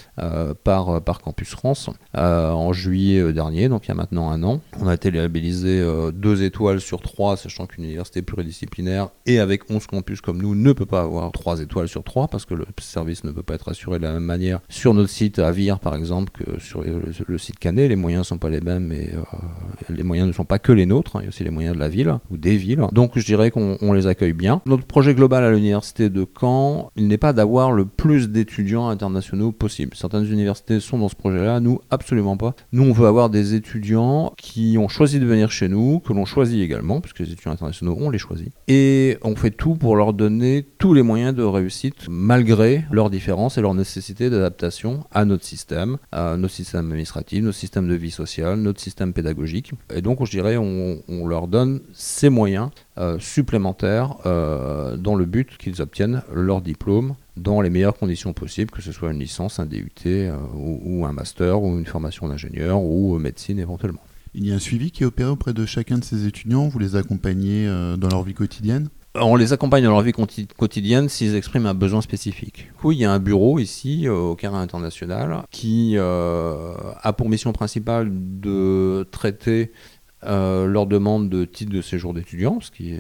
par, 0.63 1.01
Campus 1.24 1.50
France 1.50 1.89
en 2.13 2.74
juillet 2.74 3.33
dernier, 3.33 3.69
donc 3.69 3.86
il 3.86 3.89
y 3.89 3.91
a 3.91 3.95
maintenant 3.95 4.31
un 4.31 4.43
an. 4.43 4.62
On 4.79 4.88
a 4.88 4.93
été 4.93 5.12
labellisé 5.12 5.83
deux 6.13 6.43
étoiles 6.43 6.79
sur 6.79 7.01
trois, 7.01 7.38
sachant 7.38 7.65
qu'une 7.65 7.83
université 7.83 8.21
pluridisciplinaire 8.21 9.10
et 9.25 9.39
avec 9.39 9.69
11 9.69 9.88
campus 9.88 10.21
comme 10.21 10.41
nous 10.41 10.55
ne 10.55 10.74
peut 10.74 10.86
pas 10.86 11.01
avoir 11.01 11.31
trois 11.31 11.60
étoiles 11.60 11.88
sur 11.88 12.03
trois 12.03 12.27
parce 12.27 12.45
que 12.45 12.53
le 12.53 12.65
service 12.79 13.24
ne 13.24 13.31
peut 13.31 13.43
pas 13.43 13.55
être 13.55 13.69
assuré 13.69 14.00
de 14.00 14.03
la 14.03 14.13
même 14.13 14.24
manière 14.24 14.60
sur 14.69 14.93
notre 14.93 15.10
site 15.10 15.39
à 15.39 15.51
Vire 15.51 15.79
par 15.79 15.95
exemple 15.95 16.31
que 16.31 16.60
sur 16.60 16.83
le, 16.83 17.38
site 17.38 17.60
Canet. 17.60 17.89
Les 17.89 17.95
moyens 17.95 18.21
ne 18.21 18.27
sont 18.27 18.38
pas 18.38 18.50
les 18.50 18.62
mêmes 18.62 18.91
et 18.91 19.12
les 19.89 20.03
moyens 20.03 20.27
ne 20.27 20.33
sont 20.33 20.45
pas 20.45 20.59
que 20.59 20.71
les 20.71 20.85
nôtres, 20.85 21.15
hein, 21.15 21.19
il 21.21 21.23
y 21.23 21.25
a 21.27 21.29
aussi 21.29 21.43
les 21.43 21.50
moyens 21.50 21.75
de 21.75 21.79
la 21.79 21.89
ville 21.89 22.17
ou 22.29 22.38
des 22.38 22.57
villes. 22.57 22.85
Donc 22.91 23.11
je 23.15 23.25
dirais 23.25 23.51
qu'on 23.51 23.93
les 23.93 24.07
accueille 24.07 24.33
bien. 24.33 24.61
Notre 24.65 24.85
projet 24.85 25.13
global 25.13 25.43
à 25.43 25.51
l'université 25.51 26.09
de 26.09 26.25
Caen, 26.39 26.91
il 26.95 27.07
n'est 27.07 27.17
pas 27.17 27.33
d'avoir 27.33 27.71
le 27.71 27.85
plus 27.85 28.29
d'étudiants 28.29 28.88
internationaux 28.89 29.51
possible. 29.51 29.95
Certaines 29.95 30.25
universités 30.25 30.79
sont 30.79 30.97
dans 30.97 31.09
ce 31.09 31.15
projet-là, 31.15 31.59
nous 31.59 31.79
absolument 31.89 32.38
pas. 32.38 32.55
Nous 32.71 32.83
on 32.83 32.91
veut 32.91 33.07
avoir 33.07 33.29
des 33.29 33.53
étudiants 33.53 34.33
qui 34.38 34.77
ont 34.77 34.88
choisi 34.88 35.19
de 35.19 35.25
venir 35.25 35.51
chez 35.51 35.67
nous, 35.67 36.00
que 36.00 36.13
l'on 36.13 36.25
choisit 36.25 36.61
également, 36.61 37.01
puisque 37.01 37.19
les 37.19 37.31
étudiants 37.31 37.51
internationaux 37.51 37.97
on 38.00 38.09
les 38.09 38.19
choisit. 38.19 38.51
Et 38.67 39.17
on 39.23 39.35
fait 39.35 39.51
tout 39.51 39.75
pour 39.75 39.95
leur 39.95 40.13
donner 40.13 40.65
tous 40.77 40.93
les 40.93 41.01
moyens 41.01 41.35
de 41.35 41.43
réussite, 41.43 42.07
malgré 42.09 42.85
leurs 42.91 43.09
différences 43.09 43.57
et 43.57 43.61
leur 43.61 43.73
nécessité 43.73 44.29
d'adaptation 44.29 45.03
à 45.11 45.25
notre 45.25 45.43
système, 45.43 45.97
à 46.11 46.38
notre 46.38 46.53
système 46.53 46.85
administratif, 46.85 47.43
notre 47.43 47.57
système 47.57 47.88
de 47.88 47.95
vie 47.95 48.11
sociale, 48.11 48.59
notre 48.59 48.79
système 48.79 49.11
pédagogique. 49.13 49.72
Et 49.94 50.01
donc, 50.01 50.24
je 50.25 50.32
dirais, 50.32 50.58
on, 50.58 51.27
leur 51.27 51.48
donne 51.48 51.82
ces 51.94 52.30
moyens 52.30 52.70
euh, 52.98 53.18
supplémentaires 53.20 54.15
euh, 54.25 54.98
dans 54.98 55.15
le 55.15 55.25
but 55.25 55.58
qu'ils 55.58 55.82
obtiennent 55.82 56.24
leur 56.34 56.62
diplôme 56.62 57.15
dans 57.38 57.62
les 57.62 57.70
meilleures 57.70 57.98
conditions 57.98 58.34
possibles, 58.34 58.72
que 58.72 58.82
ce 58.82 58.91
soit 58.91 59.12
une 59.12 59.20
licence, 59.20 59.60
un 59.60 59.65
DUT 59.65 59.91
euh, 60.06 60.36
ou, 60.56 61.06
un 61.06 61.13
master 61.13 61.62
ou 61.62 61.77
une 61.77 61.86
formation 61.86 62.27
d'ingénieur 62.27 62.82
ou 62.82 63.18
médecine 63.18 63.60
éventuellement. 63.60 64.01
Il 64.34 64.46
y 64.46 64.51
a 64.51 64.56
un 64.56 64.60
suivi 64.60 64.91
qui 64.91 65.03
est 65.03 65.06
opéré 65.06 65.30
auprès 65.30 65.53
de 65.53 65.65
chacun 65.65 65.98
de 65.98 66.03
ces 66.03 66.25
étudiants? 66.25 66.68
Vous 66.68 66.80
les 66.80 66.96
accompagnez 66.96 67.68
dans 67.98 68.08
leur 68.08 68.24
vie 68.24 68.34
quotidienne? 68.34 68.88
On 69.15 69.36
les 69.36 69.53
accompagne 69.53 69.84
dans 69.84 69.91
leur 69.91 70.01
vie 70.01 70.13
quotidienne 70.58 71.10
s'ils 71.10 71.36
expriment 71.36 71.65
un 71.65 71.74
besoin 71.74 72.01
spécifique. 72.01 72.70
Oui, 72.84 72.98
il 72.98 73.00
y 73.00 73.06
a 73.06 73.12
un 73.12 73.20
bureau 73.20 73.60
ici, 73.60 74.08
au 74.08 74.36
Carré 74.36 74.58
International, 74.58 75.44
qui 75.51 75.98
a 75.98 77.13
pour 77.18 77.30
mission 77.30 77.51
principale 77.53 78.10
de 78.12 79.08
traiter 79.12 79.72
euh, 80.23 80.67
leur 80.67 80.85
demande 80.85 81.29
de 81.29 81.45
titre 81.45 81.71
de 81.71 81.81
séjour 81.81 82.13
d'étudiant, 82.13 82.59
ce 82.61 82.69
qui 82.69 82.93
est 82.93 82.99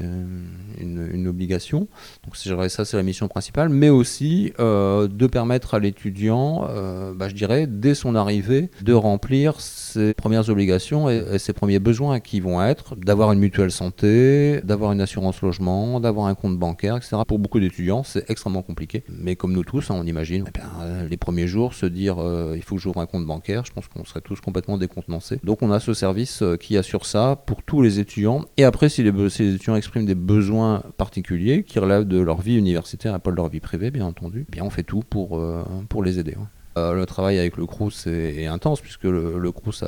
une, 0.79 1.27
obligation. 1.27 1.87
Donc 2.25 2.35
ça, 2.35 2.83
c'est 2.83 2.97
la 2.97 3.03
mission 3.03 3.27
principale, 3.27 3.69
mais 3.69 3.89
aussi 3.89 4.53
euh, 4.59 5.07
de 5.07 5.27
permettre 5.27 5.75
à 5.75 5.79
l'étudiant, 5.79 6.65
euh, 6.67 7.13
bah, 7.13 7.29
je 7.29 7.35
dirais, 7.35 7.67
dès 7.67 7.93
son 7.93 8.15
arrivée, 8.15 8.69
de 8.81 8.93
remplir 8.93 9.61
ses 9.61 10.13
premières 10.15 10.49
obligations 10.49 11.09
et, 11.09 11.37
ses 11.37 11.53
premiers 11.53 11.79
besoins 11.79 12.19
qui 12.19 12.39
vont 12.39 12.61
être 12.63 12.95
d'avoir 12.95 13.31
une 13.31 13.39
mutuelle 13.39 13.71
santé, 13.71 14.61
d'avoir 14.63 14.91
une 14.91 15.01
assurance 15.01 15.41
logement, 15.41 15.99
d'avoir 15.99 16.25
un 16.25 16.33
compte 16.35 16.57
bancaire, 16.57 16.97
etc. 16.97 17.17
Pour 17.27 17.37
beaucoup 17.37 17.59
d'étudiants, 17.59 18.03
c'est 18.03 18.29
extrêmement 18.29 18.63
compliqué. 18.63 19.03
Mais 19.09 19.35
comme 19.35 19.53
nous 19.53 19.63
tous, 19.63 19.91
hein, 19.91 19.95
on 19.97 20.05
imagine 20.05 20.45
eh 20.55 21.07
les 21.09 21.17
premiers 21.17 21.47
jours 21.47 21.73
se 21.73 21.85
dire 21.85 22.17
il 22.55 22.63
faut 22.63 22.75
que 22.75 22.81
j'ouvre 22.81 22.99
un 22.99 23.05
compte 23.05 23.25
bancaire, 23.25 23.63
je 23.65 23.71
pense 23.71 23.87
qu'on 23.87 24.05
serait 24.05 24.21
tous 24.21 24.41
complètement 24.41 24.77
décontenancés. 24.77 25.39
Donc 25.43 25.61
on 25.61 25.71
a 25.71 25.79
ce 25.79 25.93
service 25.93 26.43
qui 26.59 26.77
assure 26.77 27.05
pour 27.45 27.63
tous 27.63 27.81
les 27.81 27.99
étudiants. 27.99 28.45
Et 28.57 28.63
après, 28.63 28.89
si 28.89 29.03
les, 29.03 29.09
étudiants 29.09 29.75
expriment 29.75 30.05
des 30.05 30.15
besoins 30.15 30.83
particuliers 30.97 31.63
qui 31.63 31.79
relèvent 31.79 32.07
de 32.07 32.19
leur 32.19 32.41
vie 32.41 32.57
universitaire 32.57 33.15
et 33.15 33.19
pas 33.19 33.31
de 33.31 33.35
leur 33.35 33.49
vie 33.49 33.59
privée, 33.59 33.91
bien 33.91 34.05
entendu, 34.05 34.45
bien 34.49 34.63
on 34.63 34.69
fait 34.69 34.83
tout 34.83 35.01
pour, 35.07 35.37
euh, 35.37 35.63
les 36.03 36.19
aider. 36.19 36.35
Euh, 36.77 36.93
le 36.93 37.05
travail 37.05 37.37
avec 37.37 37.57
le 37.57 37.65
CRUS 37.65 38.07
est, 38.07 38.47
intense 38.47 38.79
puisque 38.79 39.03
le, 39.03 39.37
le 39.37 39.51
CRUS 39.51 39.83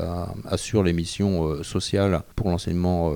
assure 0.46 0.84
les 0.84 0.94
missions 0.94 1.46
euh, 1.46 1.64
sociales 1.64 2.24
pour 2.36 2.50
l'enseignement 2.50 3.14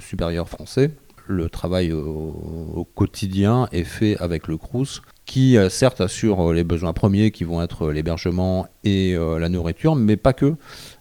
supérieur 0.00 0.48
français. 0.48 0.90
Le 1.26 1.48
travail 1.48 1.92
au, 1.92 2.86
quotidien 2.94 3.68
est 3.72 3.84
fait 3.84 4.16
avec 4.18 4.46
le 4.46 4.56
CRUS 4.56 5.02
qui 5.26 5.56
certes 5.70 6.02
assure 6.02 6.52
les 6.52 6.64
besoins 6.64 6.92
premiers 6.92 7.30
qui 7.30 7.44
vont 7.44 7.62
être 7.62 7.90
l'hébergement 7.90 8.66
et 8.84 9.16
la 9.16 9.48
nourriture, 9.48 9.94
mais 9.94 10.16
pas 10.16 10.34
que. 10.34 10.54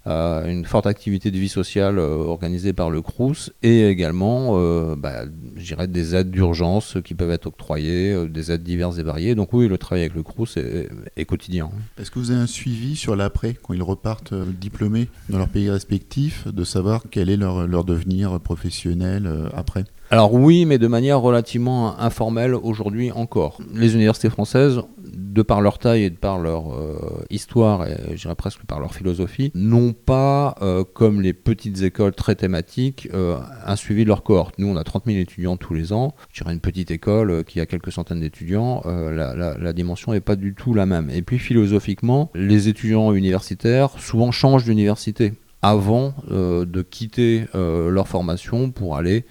Euh, 0.05 0.45
une 0.47 0.65
forte 0.65 0.85
activité 0.85 1.31
de 1.31 1.37
vie 1.37 1.47
sociale 1.47 1.97
euh, 1.97 2.09
organisée 2.09 2.73
par 2.73 2.89
le 2.89 3.01
CRUS 3.01 3.53
et 3.61 3.87
également 3.87 4.57
euh, 4.57 4.97
bah, 4.97 5.23
des 5.25 6.15
aides 6.15 6.29
d'urgence 6.29 6.97
qui 7.05 7.13
peuvent 7.13 7.31
être 7.31 7.45
octroyées, 7.45 8.27
des 8.27 8.51
aides 8.51 8.63
diverses 8.63 8.97
et 8.97 9.03
variées. 9.03 9.33
Donc 9.33 9.53
oui, 9.53 9.69
le 9.69 9.77
travail 9.77 10.01
avec 10.01 10.15
le 10.15 10.23
CRUS 10.23 10.57
est, 10.57 11.25
quotidien. 11.25 11.71
Est-ce 11.97 12.11
que 12.11 12.19
vous 12.19 12.31
avez 12.31 12.41
un 12.41 12.47
suivi 12.47 12.97
sur 12.97 13.15
l'après, 13.15 13.53
quand 13.53 13.73
ils 13.73 13.83
repartent 13.83 14.33
diplômés 14.33 15.07
dans 15.29 15.37
leur 15.37 15.47
pays 15.47 15.69
respectif, 15.69 16.47
de 16.49 16.63
savoir 16.65 17.03
quel 17.09 17.29
est 17.29 17.37
leur, 17.37 17.65
leur 17.65 17.85
devenir 17.85 18.41
professionnel 18.41 19.49
après? 19.55 19.85
Alors 20.13 20.31
oui, 20.31 20.65
mais 20.65 20.77
de 20.77 20.85
manière 20.85 21.19
relativement 21.19 21.99
informelle 21.99 22.53
aujourd'hui 22.53 23.11
encore. 23.11 23.57
Les 23.73 23.95
universités 23.95 24.29
françaises 24.29 24.83
de 25.01 25.41
par 25.41 25.59
leur 25.59 25.79
taille 25.79 26.03
et 26.03 26.11
de 26.11 26.15
par 26.17 26.37
leur 26.37 26.71
euh, 26.71 27.25
histoire, 27.31 27.87
et 27.87 27.97
je 28.11 28.21
dirais 28.21 28.35
presque 28.35 28.63
par 28.67 28.79
leur 28.79 28.93
philosophie, 28.93 29.51
n'ont 29.55 29.91
pas, 29.91 30.53
euh, 30.61 30.83
comme 30.83 31.19
les 31.19 31.33
petites 31.33 31.81
écoles 31.81 32.13
très 32.13 32.35
thématiques, 32.35 33.09
euh, 33.15 33.39
un 33.65 33.75
suivi 33.75 34.03
de 34.03 34.09
leur 34.09 34.21
cohorte. 34.21 34.59
Nous, 34.59 34.67
on 34.67 34.75
a 34.75 34.83
30 34.83 35.05
000 35.07 35.17
étudiants 35.17 35.57
tous 35.57 35.73
les 35.73 35.93
ans. 35.93 36.13
Je 36.31 36.43
dirais 36.43 36.53
une 36.53 36.59
petite 36.59 36.91
école 36.91 37.43
qui 37.43 37.59
a 37.59 37.65
quelques 37.65 37.91
centaines 37.91 38.19
d'étudiants, 38.19 38.83
la, 38.85 39.33
la, 39.33 39.73
dimension 39.73 40.11
n'est 40.11 40.21
pas 40.21 40.35
du 40.35 40.53
tout 40.53 40.75
la 40.75 40.85
même. 40.85 41.09
Et 41.09 41.23
puis 41.23 41.39
philosophiquement, 41.39 42.29
les 42.35 42.67
étudiants 42.67 43.13
universitaires 43.13 43.89
souvent 43.97 44.29
changent 44.29 44.65
d'université 44.65 45.33
avant 45.63 46.13
de 46.29 46.81
quitter 46.83 47.45
leur 47.53 48.07
formation 48.07 48.69
pour 48.69 48.97
aller 48.97 49.25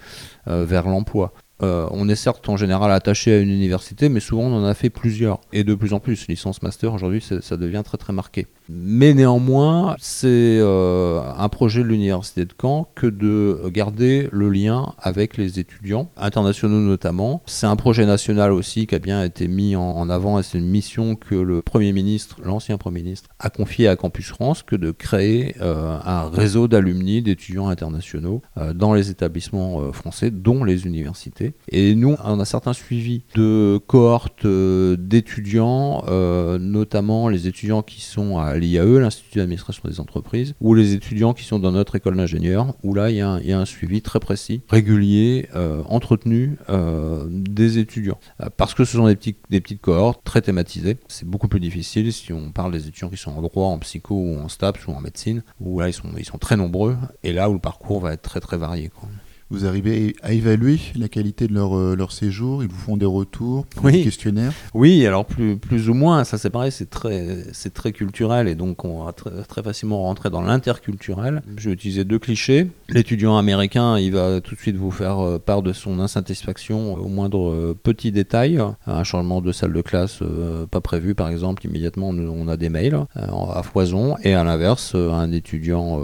vers 0.46 0.88
l'emploi. 0.88 1.32
Euh, 1.62 1.87
on 1.92 2.08
est 2.08 2.16
certes 2.16 2.49
en 2.49 2.56
général 2.56 2.90
attaché 2.90 3.32
à 3.32 3.38
une 3.38 3.50
université, 3.50 4.08
mais 4.08 4.20
souvent 4.20 4.42
on 4.42 4.56
en 4.56 4.64
a 4.64 4.75
fait 4.75 4.90
plusieurs. 4.90 5.40
Et 5.52 5.62
de 5.62 5.75
plus 5.75 5.92
en 5.92 6.00
plus, 6.00 6.26
licence 6.26 6.62
master 6.62 6.92
aujourd'hui, 6.92 7.20
ça 7.20 7.56
devient 7.56 7.82
très 7.84 7.99
très 7.99 8.12
marqué. 8.12 8.46
Mais 8.74 9.12
néanmoins, 9.12 9.96
c'est 9.98 10.28
euh, 10.28 11.20
un 11.36 11.48
projet 11.50 11.82
de 11.82 11.88
l'Université 11.88 12.46
de 12.46 12.54
Caen 12.58 12.88
que 12.94 13.06
de 13.06 13.68
garder 13.68 14.28
le 14.32 14.48
lien 14.48 14.94
avec 14.98 15.36
les 15.36 15.58
étudiants, 15.58 16.10
internationaux 16.16 16.80
notamment. 16.80 17.42
C'est 17.44 17.66
un 17.66 17.76
projet 17.76 18.06
national 18.06 18.50
aussi 18.50 18.86
qui 18.86 18.94
a 18.94 18.98
bien 18.98 19.22
été 19.24 19.46
mis 19.46 19.76
en, 19.76 20.08
avant 20.08 20.38
et 20.38 20.42
c'est 20.42 20.58
une 20.58 20.68
mission 20.68 21.16
que 21.16 21.34
le 21.34 21.60
Premier 21.60 21.92
ministre, 21.92 22.40
l'ancien 22.42 22.78
Premier 22.78 23.02
ministre, 23.02 23.28
a 23.38 23.50
confiée 23.50 23.88
à 23.88 23.96
Campus 23.96 24.28
France 24.28 24.62
que 24.62 24.76
de 24.76 24.90
créer 24.90 25.54
euh, 25.60 25.98
un 26.04 26.30
réseau 26.30 26.66
d'alumni, 26.66 27.20
d'étudiants 27.20 27.68
internationaux 27.68 28.40
euh, 28.56 28.72
dans 28.72 28.94
les 28.94 29.10
établissements 29.10 29.92
français, 29.92 30.30
dont 30.30 30.64
les 30.64 30.86
universités. 30.86 31.54
Et 31.70 31.94
nous, 31.94 32.16
on 32.24 32.40
a 32.40 32.44
certains 32.46 32.72
suivis 32.72 33.24
de 33.34 33.78
cohortes 33.86 34.46
d'étudiants, 34.46 36.04
notamment 36.58 37.28
les 37.28 37.46
étudiants 37.46 37.82
qui 37.82 38.00
sont 38.00 38.38
à 38.38 38.56
l'IAE, 38.62 39.00
l'Institut 39.00 39.38
d'administration 39.38 39.88
des 39.88 40.00
entreprises, 40.00 40.54
ou 40.61 40.75
les 40.75 40.95
étudiants 40.95 41.35
qui 41.35 41.45
sont 41.45 41.59
dans 41.59 41.73
notre 41.73 41.97
école 41.97 42.16
d'ingénieurs, 42.16 42.75
où 42.83 42.95
là, 42.95 43.11
il 43.11 43.16
y, 43.16 43.21
a 43.21 43.59
un 43.59 43.64
suivi 43.64 44.02
très 44.02 44.21
précis, 44.21 44.62
régulier, 44.69 45.49
euh, 45.54 45.83
entretenu 45.88 46.57
euh, 46.69 47.26
des 47.28 47.78
étudiants. 47.78 48.19
Euh, 48.40 48.49
parce 48.57 48.75
que 48.75 48.85
ce 48.85 48.97
sont 48.97 49.07
des, 49.07 49.16
petits, 49.16 49.35
petites 49.35 49.81
cohortes 49.81 50.23
très 50.25 50.40
thématisées. 50.40 50.97
C'est 51.09 51.28
beaucoup 51.28 51.49
plus 51.49 51.61
difficile 51.61 52.12
si 52.12 52.33
on 52.33 52.50
parle 52.50 52.73
des 52.73 52.88
étudiants 52.88 53.11
qui 53.11 53.16
sont 53.16 53.33
en 53.33 53.42
droit, 53.42 53.66
en 53.66 53.78
psycho 53.78 54.14
ou 54.14 54.38
en 54.38 54.49
STAPS 54.49 54.87
ou 54.87 54.92
en 54.92 55.00
médecine, 55.00 55.42
où 55.61 55.81
là, 55.81 55.88
ils 55.88 55.95
sont, 56.25 56.38
très 56.38 56.57
nombreux, 56.57 56.97
et 57.23 57.33
là 57.33 57.50
où 57.50 57.52
le 57.52 57.59
parcours 57.59 58.00
va 58.00 58.14
être 58.14 58.23
très 58.23 58.40
très 58.40 58.57
varié. 58.57 58.90
Vous 59.52 59.66
arrivez 59.66 60.16
à 60.23 60.32
évaluer 60.32 60.80
la 60.97 61.09
qualité 61.09 61.47
de 61.47 61.52
leur, 61.52 61.76
euh, 61.76 61.94
leur 61.94 62.11
séjour 62.11 62.62
Ils 62.62 62.71
vous 62.71 62.78
font 62.78 62.97
des 62.97 63.06
retours, 63.06 63.66
des 63.85 64.02
questionnaires 64.02 64.52
Oui, 64.73 65.06
alors 65.06 65.26
plus, 65.26 65.59
plus 65.59 65.90
ou 65.90 65.94
moins, 65.94 66.25
ça 66.25 66.38
c'est 66.38 66.49
pareil, 66.49 66.73
c'est 66.73 66.88
très, 66.88 67.44
c'est 67.52 67.75
très 67.75 67.92
culturel 67.92 68.49
et 68.49 68.54
donc 68.54 68.87
on 68.87 69.04
va 69.04 69.12
très, 69.12 69.30
très 69.47 69.62
facilement 69.62 70.02
rentrer 70.02 70.30
dans 70.30 70.40
l'interculturel. 70.40 71.42
Je 71.59 71.68
vais 71.68 71.75
utiliser 71.75 72.04
deux 72.04 72.18
clichés. 72.18 72.68
L'étudiant 72.88 73.37
américain, 73.37 73.99
il 73.99 74.12
va 74.12 74.40
tout 74.40 74.54
de 74.54 74.61
suite 74.61 74.76
vous 74.76 74.90
faire 74.90 75.21
euh, 75.21 75.38
part 75.38 75.61
de 75.61 75.75
son 75.75 76.00
insatisfaction 76.00 76.94
au 76.94 77.09
moindre 77.09 77.50
euh, 77.50 77.78
petit 77.80 78.11
détail. 78.11 78.59
Un 78.87 79.04
changement 79.04 79.42
de 79.42 79.52
salle 79.52 79.75
de 79.75 79.82
classe 79.82 80.21
pas 80.71 80.80
prévu 80.80 81.14
par 81.14 81.28
exemple, 81.28 81.66
immédiatement 81.66 82.09
on 82.09 82.49
a 82.49 82.56
des 82.56 82.71
mails 82.71 83.04
à 83.14 83.62
foison 83.62 84.16
et 84.23 84.32
à 84.32 84.44
l'inverse, 84.44 84.94
un 84.94 85.30
étudiant 85.32 86.00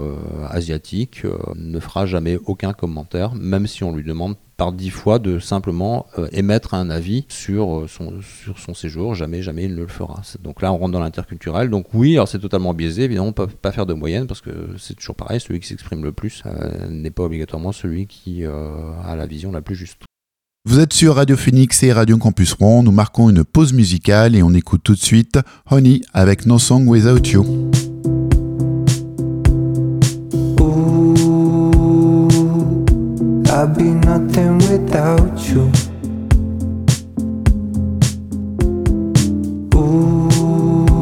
asiatique 0.49 1.23
ne 1.55 1.79
fera 1.79 2.05
jamais 2.05 2.37
aucun 2.45 2.73
commentaire 2.73 3.33
même 3.39 3.67
si 3.67 3.83
on 3.83 3.95
lui 3.95 4.03
demande 4.03 4.35
par 4.59 4.73
dix 4.73 4.89
fois 4.89 5.19
de 5.19 5.39
simplement 5.39 6.05
euh, 6.19 6.27
émettre 6.31 6.73
un 6.73 6.89
avis 6.89 7.25
sur, 7.29 7.79
euh, 7.79 7.87
son, 7.87 8.21
sur 8.21 8.59
son 8.59 8.73
séjour. 8.73 9.15
Jamais, 9.15 9.41
jamais 9.41 9.63
il 9.63 9.71
ne 9.71 9.77
le 9.77 9.87
fera. 9.87 10.21
Donc 10.43 10.61
là, 10.61 10.71
on 10.73 10.77
rentre 10.77 10.91
dans 10.91 10.99
l'interculturel. 10.99 11.69
Donc 11.69 11.87
oui, 11.93 12.15
alors 12.15 12.27
c'est 12.27 12.39
totalement 12.39 12.73
biaisé. 12.73 13.03
Évidemment, 13.03 13.29
on 13.29 13.33
peut 13.33 13.47
pas 13.47 13.71
faire 13.71 13.85
de 13.85 13.93
moyenne 13.93 14.27
parce 14.27 14.41
que 14.41 14.51
c'est 14.77 14.95
toujours 14.95 15.15
pareil. 15.15 15.39
Celui 15.39 15.59
qui 15.61 15.67
s'exprime 15.67 16.03
le 16.03 16.11
plus 16.11 16.43
euh, 16.45 16.89
n'est 16.89 17.09
pas 17.09 17.23
obligatoirement 17.23 17.71
celui 17.71 18.05
qui 18.05 18.43
a 18.45 19.15
la 19.15 19.25
vision 19.25 19.51
la 19.51 19.61
plus 19.61 19.75
juste. 19.75 20.01
Vous 20.65 20.79
êtes 20.79 20.91
sur 20.91 21.15
Radio 21.15 21.37
Phoenix 21.37 21.81
et 21.83 21.93
Radio 21.93 22.17
Campus 22.17 22.53
Rouen. 22.53 22.83
Nous 22.83 22.91
marquons 22.91 23.29
une 23.29 23.45
pause 23.45 23.71
musicale 23.71 24.35
et 24.35 24.43
on 24.43 24.53
écoute 24.53 24.81
tout 24.83 24.93
de 24.93 24.99
suite 24.99 25.39
Honey 25.71 26.01
avec 26.13 26.45
No 26.45 26.59
Song 26.59 26.85
Without 26.85 27.25
You. 27.29 27.71
I'd 33.59 33.75
be 33.77 33.91
nothing 33.91 34.57
without 34.59 35.37
you. 35.49 35.69
Ooh, 39.75 40.95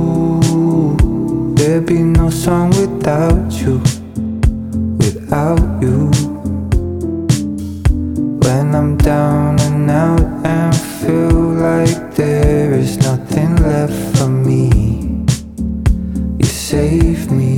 there'd 1.53 1.85
be 1.85 2.01
no 2.01 2.31
song 2.31 2.71
without 2.71 3.51
you, 3.61 3.77
without 4.97 5.61
you. 5.83 6.09
When 8.41 8.73
I'm 8.73 8.97
down 8.97 9.59
and 9.61 9.91
out 9.91 10.19
and 10.43 10.75
feel 10.75 11.53
like 11.61 12.15
there 12.15 12.73
is 12.73 12.97
nothing 12.97 13.55
left 13.57 14.17
for 14.17 14.29
me, 14.29 14.71
you 16.39 16.45
save 16.45 17.29
me. 17.29 17.56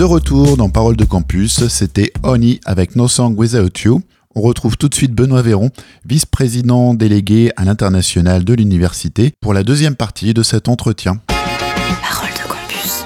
De 0.00 0.04
retour 0.04 0.56
dans 0.56 0.70
Parole 0.70 0.96
de 0.96 1.04
Campus, 1.04 1.68
c'était 1.68 2.10
Honey 2.22 2.58
avec 2.64 2.96
No 2.96 3.06
Song 3.06 3.34
Without 3.36 3.80
You. 3.84 4.00
On 4.34 4.40
retrouve 4.40 4.78
tout 4.78 4.88
de 4.88 4.94
suite 4.94 5.12
Benoît 5.12 5.42
Véron, 5.42 5.68
vice-président 6.06 6.94
délégué 6.94 7.52
à 7.56 7.66
l'international 7.66 8.42
de 8.42 8.54
l'université, 8.54 9.34
pour 9.42 9.52
la 9.52 9.62
deuxième 9.62 9.96
partie 9.96 10.32
de 10.32 10.42
cet 10.42 10.68
entretien. 10.68 11.20
Parole 11.26 12.30
de 12.30 12.48
campus. 12.48 13.04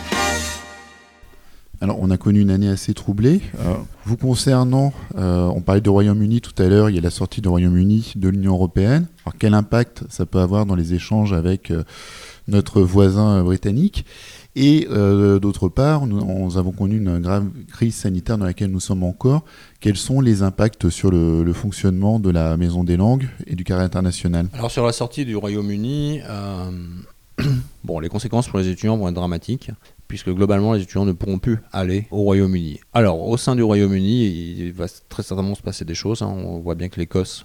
Alors, 1.81 1.99
on 2.01 2.13
a 2.13 2.17
connu 2.17 2.43
une 2.43 2.51
année 2.51 2.69
assez 2.69 2.95
troublée. 2.95 3.41
Euh, 3.59 3.75
vous 4.05 4.17
concernant, 4.17 4.93
euh, 5.19 5.47
on 5.47 5.63
parlait 5.63 5.81
du 5.81 5.91
Royaume-Uni 5.91 6.43
tout 6.43 6.55
à 6.63 6.69
l'heure, 6.69 6.91
il 6.91 6.95
y 6.95 6.99
a 7.01 7.03
la 7.03 7.11
sortie 7.11 7.41
du 7.41 7.49
Royaume-Uni 7.49 8.13
de 8.15 8.29
l'Union 8.29 8.53
européenne. 8.53 9.09
Alors, 9.27 9.35
quel 9.37 9.55
impact 9.55 10.05
ça 10.11 10.27
peut 10.27 10.39
avoir 10.39 10.65
dans 10.65 10.77
les 10.77 10.95
échanges 10.95 11.33
avec 11.33 11.73
euh, 11.73 11.83
notre 12.47 12.83
voisin 12.83 13.43
britannique? 13.43 14.07
Et 14.57 14.87
euh, 14.91 15.41
d'autre 15.41 15.69
part, 15.69 16.07
nous, 16.07 16.57
avons 16.59 16.71
connu 16.73 16.99
une 16.99 17.19
grave 17.19 17.49
crise 17.73 17.95
sanitaire 17.97 18.39
dans 18.39 18.45
laquelle 18.45 18.71
nous 18.71 18.81
sommes 18.81 19.03
encore. 19.03 19.45
Quels 19.81 19.97
sont 19.97 20.21
les 20.21 20.43
impacts 20.43 20.91
sur 20.91 21.11
le, 21.11 21.43
le 21.43 21.53
fonctionnement 21.53 22.21
de 22.21 22.31
la 22.31 22.57
Maison 22.57 22.85
des 22.85 22.97
langues 22.97 23.29
et 23.47 23.57
du 23.57 23.65
carré 23.65 23.83
international? 23.83 24.49
Alors 24.53 24.71
sur 24.71 24.87
la 24.87 24.93
sortie 24.93 25.25
du 25.25 25.35
Royaume-Uni, 25.35 26.21
euh, 26.29 26.71
bon, 27.85 27.99
les 27.99 28.09
conséquences 28.09 28.47
pour 28.49 28.61
les 28.61 28.69
étudiants 28.69 28.97
vont 28.97 29.09
être 29.09 29.15
dramatiques, 29.15 29.73
puisque 30.07 30.31
globalement 30.31 30.73
les 30.75 30.83
étudiants 30.83 31.05
ne 31.05 31.13
pourront 31.13 31.39
plus 31.41 31.59
aller 31.73 32.07
au 32.13 32.19
Royaume-Uni. 32.19 32.79
Alors 32.93 33.27
au 33.27 33.37
sein 33.37 33.57
du 33.57 33.63
Royaume-Uni, 33.65 34.57
il 34.59 34.73
va 34.73 34.87
très 35.09 35.25
certainement 35.25 35.57
se 35.57 35.63
passer 35.63 35.85
des 35.85 35.95
choses. 35.97 36.23
hein. 36.23 36.29
On 36.29 36.61
voit 36.61 36.77
bien 36.77 36.89
que 36.89 37.01
l'Écosse 37.01 37.45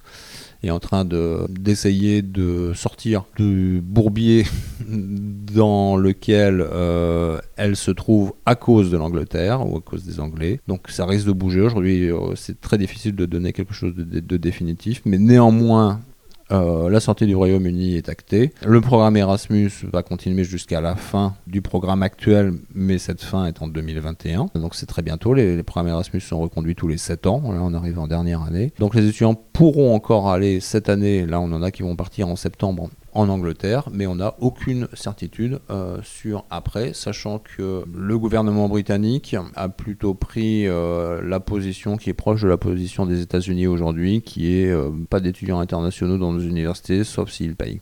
est 0.63 0.71
en 0.71 0.79
train 0.79 1.05
de- 1.05 1.45
d'essayer 1.49 2.21
de, 2.21 2.73
sortir 2.73 3.25
du 3.37 3.81
bourbier 3.83 4.45
dans 4.87 5.95
lequel 5.97 6.61
euh, 6.61 7.39
elle 7.55 7.75
se 7.75 7.91
trouve 7.91 8.33
à 8.45 8.55
cause 8.55 8.91
de 8.91 8.97
l'Angleterre 8.97 9.65
ou 9.67 9.77
à 9.77 9.81
cause 9.81 10.03
des 10.03 10.19
Anglais. 10.19 10.59
Donc 10.67 10.89
ça 10.89 11.05
risque 11.05 11.27
de 11.27 11.31
bouger. 11.31 11.61
Aujourd'hui, 11.61 12.11
euh, 12.11 12.35
c'est 12.35 12.59
très 12.59 12.77
difficile 12.77 13.15
de 13.15 13.25
donner 13.25 13.53
quelque 13.53 13.73
chose 13.73 13.93
de 13.95 14.37
définitif, 14.37 15.01
mais 15.05 15.17
néanmoins, 15.17 16.01
euh, 16.51 16.89
la 16.89 16.99
sortie 16.99 17.25
du 17.25 17.35
Royaume-Uni 17.35 17.95
est 17.95 18.09
actée. 18.09 18.53
Le 18.65 18.81
programme 18.81 19.17
Erasmus 19.17 19.71
va 19.91 20.03
continuer 20.03 20.43
jusqu'à 20.43 20.81
la 20.81 20.95
fin 20.95 21.35
du 21.47 21.61
programme 21.61 22.01
actuel, 22.01 22.53
mais 22.73 22.97
cette 22.97 23.21
fin 23.21 23.45
est 23.45 23.61
en 23.61 23.67
2021. 23.67 24.47
Donc 24.55 24.75
c'est 24.75 24.85
très 24.85 25.01
bientôt. 25.01 25.33
Les, 25.33 25.55
les 25.55 25.63
programmes 25.63 25.89
Erasmus 25.89 26.21
sont 26.21 26.39
reconduits 26.39 26.75
tous 26.75 26.87
les 26.87 26.97
7 26.97 27.27
ans. 27.27 27.41
Là, 27.51 27.59
on 27.61 27.73
arrive 27.73 27.99
en 27.99 28.07
dernière 28.07 28.41
année. 28.43 28.73
Donc 28.79 28.95
les 28.95 29.07
étudiants 29.07 29.35
pourront 29.35 29.93
encore 29.93 30.29
aller 30.29 30.59
cette 30.59 30.89
année. 30.89 31.25
Là, 31.25 31.39
on 31.39 31.51
en 31.51 31.61
a 31.61 31.71
qui 31.71 31.83
vont 31.83 31.95
partir 31.95 32.27
en 32.27 32.35
septembre 32.35 32.89
en 33.13 33.29
Angleterre, 33.29 33.89
mais 33.91 34.07
on 34.07 34.15
n'a 34.15 34.35
aucune 34.39 34.87
certitude 34.93 35.59
euh, 35.69 35.99
sur 36.03 36.45
après, 36.49 36.93
sachant 36.93 37.39
que 37.39 37.83
le 37.93 38.17
gouvernement 38.17 38.69
britannique 38.69 39.35
a 39.55 39.69
plutôt 39.69 40.13
pris 40.13 40.67
euh, 40.67 41.21
la 41.21 41.39
position 41.39 41.97
qui 41.97 42.09
est 42.09 42.13
proche 42.13 42.41
de 42.41 42.47
la 42.47 42.57
position 42.57 43.05
des 43.05 43.21
États-Unis 43.21 43.67
aujourd'hui, 43.67 44.21
qui 44.21 44.53
est 44.53 44.71
euh, 44.71 44.89
pas 45.09 45.19
d'étudiants 45.19 45.59
internationaux 45.59 46.17
dans 46.17 46.31
nos 46.31 46.41
universités, 46.41 47.03
sauf 47.03 47.29
s'ils 47.31 47.55
payent. 47.55 47.81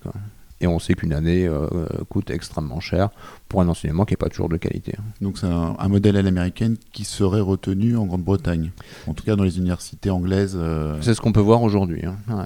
Et 0.60 0.68
on 0.68 0.80
sait 0.80 0.94
qu'une 0.96 1.14
année 1.14 1.48
euh, 1.48 1.68
coûte 2.10 2.32
extrêmement 2.32 2.80
cher 2.80 3.10
pour 3.48 3.62
un 3.62 3.68
enseignement 3.68 4.06
qui 4.06 4.14
n'est 4.14 4.18
pas 4.18 4.30
toujours 4.30 4.50
de 4.50 4.58
qualité. 4.58 4.94
Donc 5.22 5.38
c'est 5.38 5.46
un, 5.46 5.76
un 5.78 5.88
modèle 5.88 6.18
à 6.18 6.22
l'américaine 6.24 6.78
qui 6.94 7.04
serait 7.04 7.42
retenu 7.42 7.96
en 7.96 8.06
Grande-Bretagne, 8.06 8.72
en 9.06 9.14
tout 9.14 9.24
cas 9.24 9.36
dans 9.36 9.44
les 9.44 9.58
universités 9.60 10.10
anglaises. 10.10 10.58
euh, 10.60 10.98
C'est 11.02 11.14
ce 11.14 11.22
qu'on 11.22 11.32
peut 11.32 11.40
voir 11.42 11.62
aujourd'hui. 11.62 12.06
hein. 12.06 12.16
Ouais. 12.28 12.44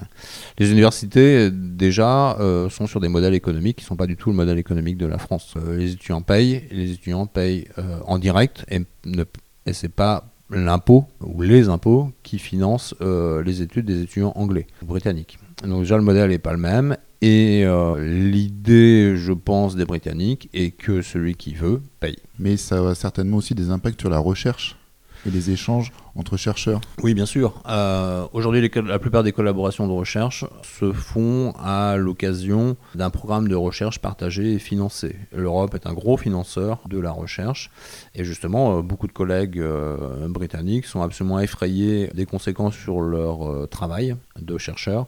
Les 0.58 0.70
universités, 0.70 1.46
euh, 1.46 1.50
déjà, 1.52 2.38
euh, 2.38 2.68
sont 2.68 2.86
sur 2.86 3.00
des 3.00 3.08
modèles 3.08 3.34
économiques 3.34 3.78
qui 3.78 3.84
ne 3.84 3.88
sont 3.88 3.96
pas 3.96 4.06
du 4.06 4.16
tout 4.16 4.28
le 4.30 4.36
modèle 4.36 4.58
économique 4.58 4.98
de 4.98 5.06
la 5.06 5.18
France. 5.18 5.54
Euh, 5.56 5.76
les 5.78 5.92
étudiants 5.92 6.20
payent, 6.22 6.64
les 6.70 6.92
étudiants 6.92 7.26
payent 7.26 7.66
euh, 7.78 7.98
en 8.06 8.18
direct 8.18 8.64
et 8.70 8.80
ne 9.06 9.24
et 9.64 9.72
c'est 9.72 9.88
pas 9.88 10.24
l'impôt 10.50 11.06
ou 11.20 11.40
les 11.40 11.68
impôts 11.70 12.12
qui 12.22 12.38
financent 12.38 12.94
euh, 13.00 13.42
les 13.42 13.62
études 13.62 13.86
des 13.86 14.02
étudiants 14.02 14.32
anglais 14.34 14.66
ou 14.82 14.86
britanniques. 14.86 15.38
Donc 15.66 15.80
déjà 15.80 15.96
le 15.96 16.02
modèle 16.02 16.30
n'est 16.30 16.38
pas 16.38 16.52
le 16.52 16.58
même 16.58 16.96
et 17.20 17.62
euh, 17.64 18.04
l'idée, 18.04 19.14
je 19.16 19.32
pense, 19.32 19.76
des 19.76 19.84
Britanniques 19.84 20.50
est 20.52 20.72
que 20.72 21.02
celui 21.02 21.36
qui 21.36 21.54
veut 21.54 21.80
paye. 22.00 22.18
Mais 22.40 22.56
ça 22.56 22.88
a 22.88 22.94
certainement 22.96 23.36
aussi 23.36 23.54
des 23.54 23.70
impacts 23.70 24.00
sur 24.00 24.10
la 24.10 24.18
recherche 24.18 24.76
et 25.24 25.30
les 25.30 25.50
échanges 25.50 25.92
entre 26.16 26.36
chercheurs. 26.36 26.80
Oui, 27.02 27.14
bien 27.14 27.26
sûr. 27.26 27.62
Euh, 27.68 28.26
Aujourd'hui, 28.32 28.68
la 28.74 28.98
plupart 28.98 29.22
des 29.22 29.32
collaborations 29.32 29.86
de 29.86 29.92
recherche 29.92 30.44
se 30.62 30.92
font 30.92 31.54
à 31.58 31.96
l'occasion 31.96 32.76
d'un 32.94 33.10
programme 33.10 33.48
de 33.48 33.54
recherche 33.54 34.00
partagé 34.00 34.54
et 34.54 34.58
financé. 34.58 35.16
L'Europe 35.32 35.74
est 35.74 35.86
un 35.86 35.94
gros 35.94 36.16
financeur 36.16 36.80
de 36.88 36.98
la 36.98 37.12
recherche 37.12 37.70
et 38.14 38.24
justement, 38.24 38.78
euh, 38.78 38.82
beaucoup 38.82 39.06
de 39.06 39.12
collègues 39.12 39.60
euh, 39.60 40.26
britanniques 40.28 40.86
sont 40.86 41.02
absolument 41.02 41.38
effrayés 41.38 42.08
des 42.14 42.26
conséquences 42.26 42.74
sur 42.74 43.00
leur 43.00 43.68
travail 43.68 44.16
de 44.40 44.58
chercheurs. 44.58 45.06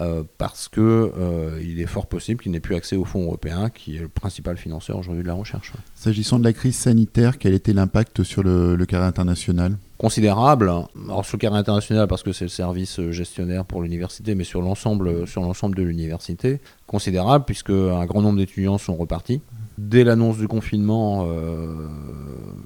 Euh, 0.00 0.24
parce 0.38 0.68
que 0.68 0.80
euh, 0.80 1.60
il 1.62 1.80
est 1.80 1.86
fort 1.86 2.06
possible 2.06 2.42
qu'il 2.42 2.52
n'ait 2.52 2.60
plus 2.60 2.74
accès 2.74 2.96
aux 2.96 3.04
fonds 3.04 3.22
européens, 3.24 3.70
qui 3.70 3.96
est 3.96 4.00
le 4.00 4.08
principal 4.08 4.56
financeur 4.56 4.98
aujourd'hui 4.98 5.22
de 5.22 5.28
la 5.28 5.34
recherche. 5.34 5.72
S'agissant 5.94 6.38
de 6.38 6.44
la 6.44 6.52
crise 6.52 6.76
sanitaire, 6.76 7.38
quel 7.38 7.54
était 7.54 7.72
l'impact 7.72 8.22
sur 8.22 8.42
le, 8.42 8.76
le 8.76 8.86
carré 8.86 9.06
international? 9.06 9.76
Considérable. 9.98 10.68
Alors 10.68 11.24
sur 11.24 11.36
le 11.36 11.40
carré 11.40 11.56
international 11.56 12.08
parce 12.08 12.22
que 12.22 12.32
c'est 12.32 12.44
le 12.44 12.50
service 12.50 13.00
gestionnaire 13.10 13.64
pour 13.64 13.82
l'université, 13.82 14.34
mais 14.34 14.44
sur 14.44 14.60
l'ensemble 14.60 15.26
sur 15.26 15.42
l'ensemble 15.42 15.76
de 15.76 15.82
l'université, 15.82 16.60
considérable 16.86 17.44
puisque 17.44 17.70
un 17.70 18.04
grand 18.04 18.20
nombre 18.20 18.38
d'étudiants 18.38 18.78
sont 18.78 18.96
repartis. 18.96 19.40
Dès 19.78 20.04
l'annonce 20.04 20.38
du 20.38 20.46
confinement, 20.48 21.26
euh, 21.28 21.88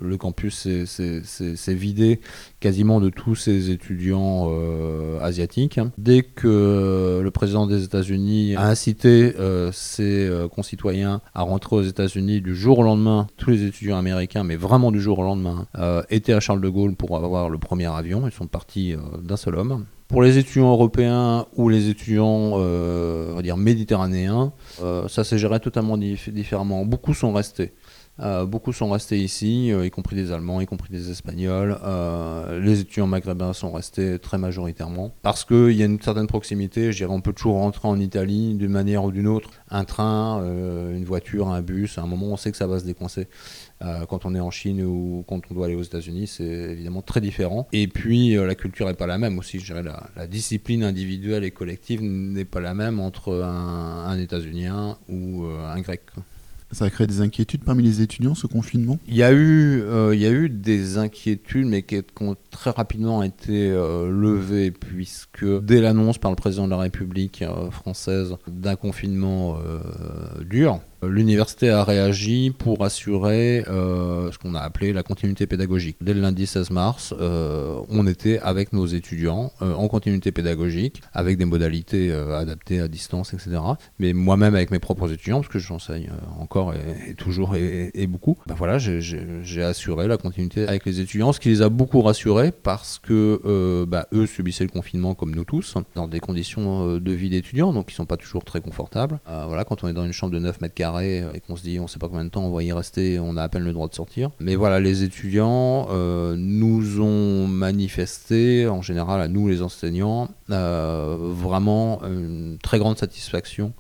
le 0.01 0.17
campus 0.17 0.69
s'est- 0.85 1.75
vidé 1.75 2.21
quasiment 2.61 3.01
de 3.01 3.09
tous 3.09 3.35
ses 3.35 3.71
étudiants 3.71 4.49
euh, 4.51 5.19
asiatiques. 5.21 5.81
Dès 5.97 6.23
que 6.23 7.21
le 7.23 7.31
président 7.31 7.67
des 7.67 7.85
États-Unis 7.85 8.57
a 8.57 8.69
incité 8.69 9.35
euh, 9.39 9.71
ses 9.73 10.31
concitoyens 10.55 11.21
à 11.35 11.43
rentrer 11.43 11.77
aux 11.77 11.83
États-Unis 11.83 12.41
du 12.41 12.55
jour 12.55 12.79
au 12.81 12.83
lendemain, 12.83 13.27
tous 13.37 13.51
les 13.51 13.65
étudiants 13.65 13.99
américains, 13.99 14.45
mais 14.45 14.57
vraiment 14.57 14.93
du 14.93 15.01
jour 15.01 15.19
au 15.19 15.25
lendemain, 15.25 15.67
étaient 16.11 16.33
à 16.33 16.41
Charles 16.41 16.61
de 16.61 16.69
Gaulle 16.69 16.95
pour 16.97 17.17
avoir 17.17 17.49
le 17.49 17.59
premier 17.59 17.87
avion. 17.87 18.27
Ils 18.27 18.33
sont 18.33 18.47
partis 18.47 18.95
d'un 19.23 19.37
seul 19.37 19.57
homme. 19.57 19.85
Pour 20.09 20.23
les 20.23 20.39
étudiants 20.39 20.71
européens 20.71 21.45
ou 21.55 21.69
les 21.69 21.91
étudiants, 21.91 22.53
euh, 22.55 23.33
on 23.33 23.37
va 23.37 23.43
dire 23.43 23.59
méditerranéens, 23.59 24.53
euh, 24.83 25.07
ça 25.07 25.23
s'est 25.23 25.37
géré 25.37 25.61
totalement 25.61 25.99
dif- 25.99 26.31
différemment. 26.31 26.87
Beaucoup 26.87 27.13
sont 27.13 27.33
restés. 27.35 27.75
Euh, 28.21 28.47
beaucoup 28.47 28.73
sont 28.73 28.91
restés 28.91 29.19
ici, 29.21 29.71
euh, 29.71 29.87
y 29.87 29.91
compris 29.91 30.17
des 30.17 30.33
Allemands, 30.33 30.61
y 30.61 30.67
compris 30.67 30.91
des 30.91 31.11
Espagnols. 31.11 31.79
Euh, 31.85 32.59
les 32.59 32.81
étudiants 32.81 33.07
maghrébins 33.07 33.53
sont 33.53 33.71
restés 33.71 34.19
très 34.19 34.39
majoritairement 34.39 35.13
parce 35.23 35.45
qu'il 35.45 35.73
y 35.73 35.83
a 35.83 35.87
une 35.87 36.01
certaine 36.01 36.27
proximité. 36.27 36.91
Je 36.91 36.97
dirais, 36.97 37.13
on 37.13 37.21
peut 37.21 37.33
toujours 37.33 37.57
rentrer 37.59 37.87
en 37.87 38.01
Italie 38.01 38.55
d'une 38.55 38.73
manière 38.73 39.05
ou 39.05 39.13
d'une 39.13 39.29
autre. 39.29 39.51
Un 39.71 39.85
train, 39.85 40.41
euh, 40.43 40.97
une 40.97 41.05
voiture, 41.05 41.49
un 41.49 41.61
bus. 41.63 41.97
À 41.99 42.03
un 42.03 42.07
moment, 42.07 42.27
on 42.29 42.37
sait 42.37 42.51
que 42.51 42.57
ça 42.57 42.67
va 42.67 42.81
se 42.81 42.85
décoincer. 42.87 43.29
Euh, 43.81 44.07
quand 44.07 44.27
on 44.27 44.35
est 44.35 44.41
en 44.41 44.51
Chine 44.51 44.83
ou 44.83 45.25
quand 45.29 45.41
on 45.51 45.55
doit 45.55 45.67
aller 45.67 45.77
aux 45.77 45.83
États-Unis, 45.83 46.27
c'est 46.27 46.45
évidemment 46.45 47.03
très 47.03 47.21
différent. 47.21 47.69
Et 47.73 47.87
puis, 47.87 48.37
euh, 48.37 48.47
la 48.47 48.57
culture 48.57 48.87
n'est 48.87 48.95
pas 48.95 49.07
la 49.07 49.19
même 49.19 49.39
aussi. 49.39 49.61
Je 49.61 49.67
dirais, 49.67 49.85
la, 49.85 50.09
la 50.17 50.27
discipline 50.27 50.83
individuelle 50.83 51.45
et 51.45 51.53
collective 51.53 52.03
n'est 52.03 52.45
pas 52.45 52.61
la 52.61 52.75
même 52.75 52.99
entre 52.99 53.43
un, 53.43 54.05
un 54.07 54.19
États-Unien 54.19 54.99
ou 55.09 55.45
euh, 55.45 55.73
un 55.73 55.81
Grec. 55.81 56.03
Ça 56.71 56.85
a 56.85 56.91
créé 56.91 57.07
des 57.07 57.23
inquiétudes 57.23 57.65
parmi 57.65 57.83
les 57.83 58.03
étudiants, 58.03 58.35
ce 58.35 58.47
confinement? 58.47 58.99
Il 59.09 59.17
y 59.17 59.23
a 59.23 59.33
eu, 59.33 59.81
euh, 59.81 60.15
il 60.15 60.21
y 60.21 60.27
a 60.27 60.31
eu 60.31 60.51
des 60.51 60.99
inquiétudes, 60.99 61.67
mais 61.67 61.81
qui 61.81 62.03
ont 62.21 62.37
très 62.51 62.69
rapidement 62.69 63.23
été 63.23 63.71
euh, 63.71 64.11
levées, 64.11 64.71
puisque 64.71 65.47
dès 65.63 65.81
l'annonce 65.81 66.19
par 66.19 66.31
le 66.31 66.37
président 66.37 66.67
de 66.67 66.73
la 66.73 66.77
République 66.77 67.41
euh, 67.41 67.71
française 67.71 68.37
d'un 68.47 68.77
confinement 68.77 69.57
dur, 70.45 70.81
l'université 71.03 71.71
a 71.71 71.85
réagi 71.85 72.53
pour 72.57 72.85
assurer 72.85 73.65
euh, 73.69 74.31
ce 74.33 74.39
qu'on 74.39 74.55
a 74.55 74.61
appelé 74.61 74.93
la 74.93 75.03
continuité 75.03 75.47
pédagogique. 75.47 75.97
Dès 76.01 76.15
le 76.15 76.21
lundi 76.21 76.47
16 76.47 76.71
mars, 76.71 77.15
euh, 77.21 77.79
on 77.89 78.07
était 78.07 78.39
avec 78.41 78.73
nos 78.73 78.87
étudiants 78.87 79.53
euh, 79.63 79.73
en 79.75 79.89
continuité 79.89 80.33
pédagogique, 80.33 81.01
avec 81.13 81.39
des 81.39 81.45
modalités 81.45 82.11
euh, 82.11 82.37
adaptées 82.39 82.81
à 82.81 82.89
distance, 82.89 83.33
etc. 83.35 83.59
Mais 83.99 84.13
moi-même 84.13 84.55
avec 84.55 84.71
mes 84.71 84.79
propres 84.79 85.13
étudiants, 85.13 85.41
parce 85.41 85.53
que 85.53 85.59
j'enseigne 85.59 86.11
euh, 86.11 86.43
encore 86.43 86.75
et, 86.75 87.15
toujours 87.15 87.55
et, 87.57 88.07
beaucoup, 88.07 88.37
ben 88.47 88.55
voilà, 88.55 88.79
j'ai- 88.79 88.99
assuré 89.63 90.07
la 90.09 90.17
continuité 90.17 90.67
avec 90.67 90.85
les 90.87 91.01
étudiants, 91.01 91.33
ce 91.33 91.41
qui 91.41 91.49
les 91.49 91.63
a 91.63 91.69
beaucoup 91.69 92.01
rassurés 92.01 92.53
parce 92.53 92.99
que 92.99 93.41
euh, 93.45 93.87
bah, 93.87 94.07
eux 94.15 94.27
subissaient 94.27 94.65
le 94.65 94.71
confinement 94.71 95.15
comme 95.15 95.35
nous 95.35 95.45
tous, 95.45 95.75
dans 95.95 96.07
des 96.09 96.21
conditions 96.21 96.89
euh, 96.89 97.01
de 97.01 97.13
vie 97.13 97.29
d'étudiants, 97.29 97.73
donc 97.73 97.87
qui 97.87 97.95
sont 97.95 98.07
pas 98.07 98.17
toujours 98.17 98.45
très 98.45 98.61
confortables. 98.61 99.19
Euh, 99.29 99.45
voilà, 99.47 99.65
quand 99.65 99.83
on 99.85 99.89
est 99.89 99.93
dans 99.93 100.05
une 100.05 100.13
chambre 100.13 100.33
de 100.33 100.39
9 100.39 100.61
mètres 100.61 100.75
carrés 100.75 100.88
euh, 100.97 101.33
et 101.33 101.41
qu'on 101.41 101.57
se 101.57 101.63
dit 101.63 101.79
on 101.81 101.87
sait 101.87 101.99
pas 101.99 102.09
combien 102.09 102.25
de 102.25 102.31
temps 102.31 102.45
on 102.45 102.53
va 102.53 102.63
y 102.63 102.73
rester, 102.73 103.19
on 103.19 103.37
a 103.37 103.43
à 103.43 103.49
peine 103.49 103.65
le 103.65 103.73
droit 103.73 103.89
de 103.89 103.95
sortir. 103.95 104.31
Mais 104.41 104.57
voilà, 104.57 104.81
les 104.81 105.03
étudiants 105.03 105.89
euh, 105.91 106.35
nous 106.37 107.01
ont 107.01 107.47
manifesté, 107.47 108.67
en 108.69 108.83
général 108.83 109.21
à 109.21 109.29
nous 109.29 109.49
les 109.49 109.63
enseignants, 109.63 110.29
euh, 110.51 111.17
vraiment 111.19 112.03
une 112.05 112.59
très 112.63 112.79
grande 112.79 112.99
satisfaction 112.99 113.73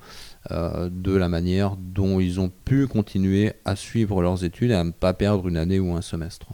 de 0.50 1.14
la 1.14 1.28
manière 1.28 1.76
dont 1.76 2.20
ils 2.20 2.40
ont 2.40 2.50
pu 2.64 2.86
continuer 2.86 3.52
à 3.66 3.76
suivre 3.76 4.22
leurs 4.22 4.44
études 4.44 4.70
et 4.70 4.74
à 4.74 4.84
ne 4.84 4.92
pas 4.92 5.12
perdre 5.12 5.46
une 5.46 5.58
année 5.58 5.78
ou 5.78 5.92
un 5.92 6.00
semestre. 6.00 6.46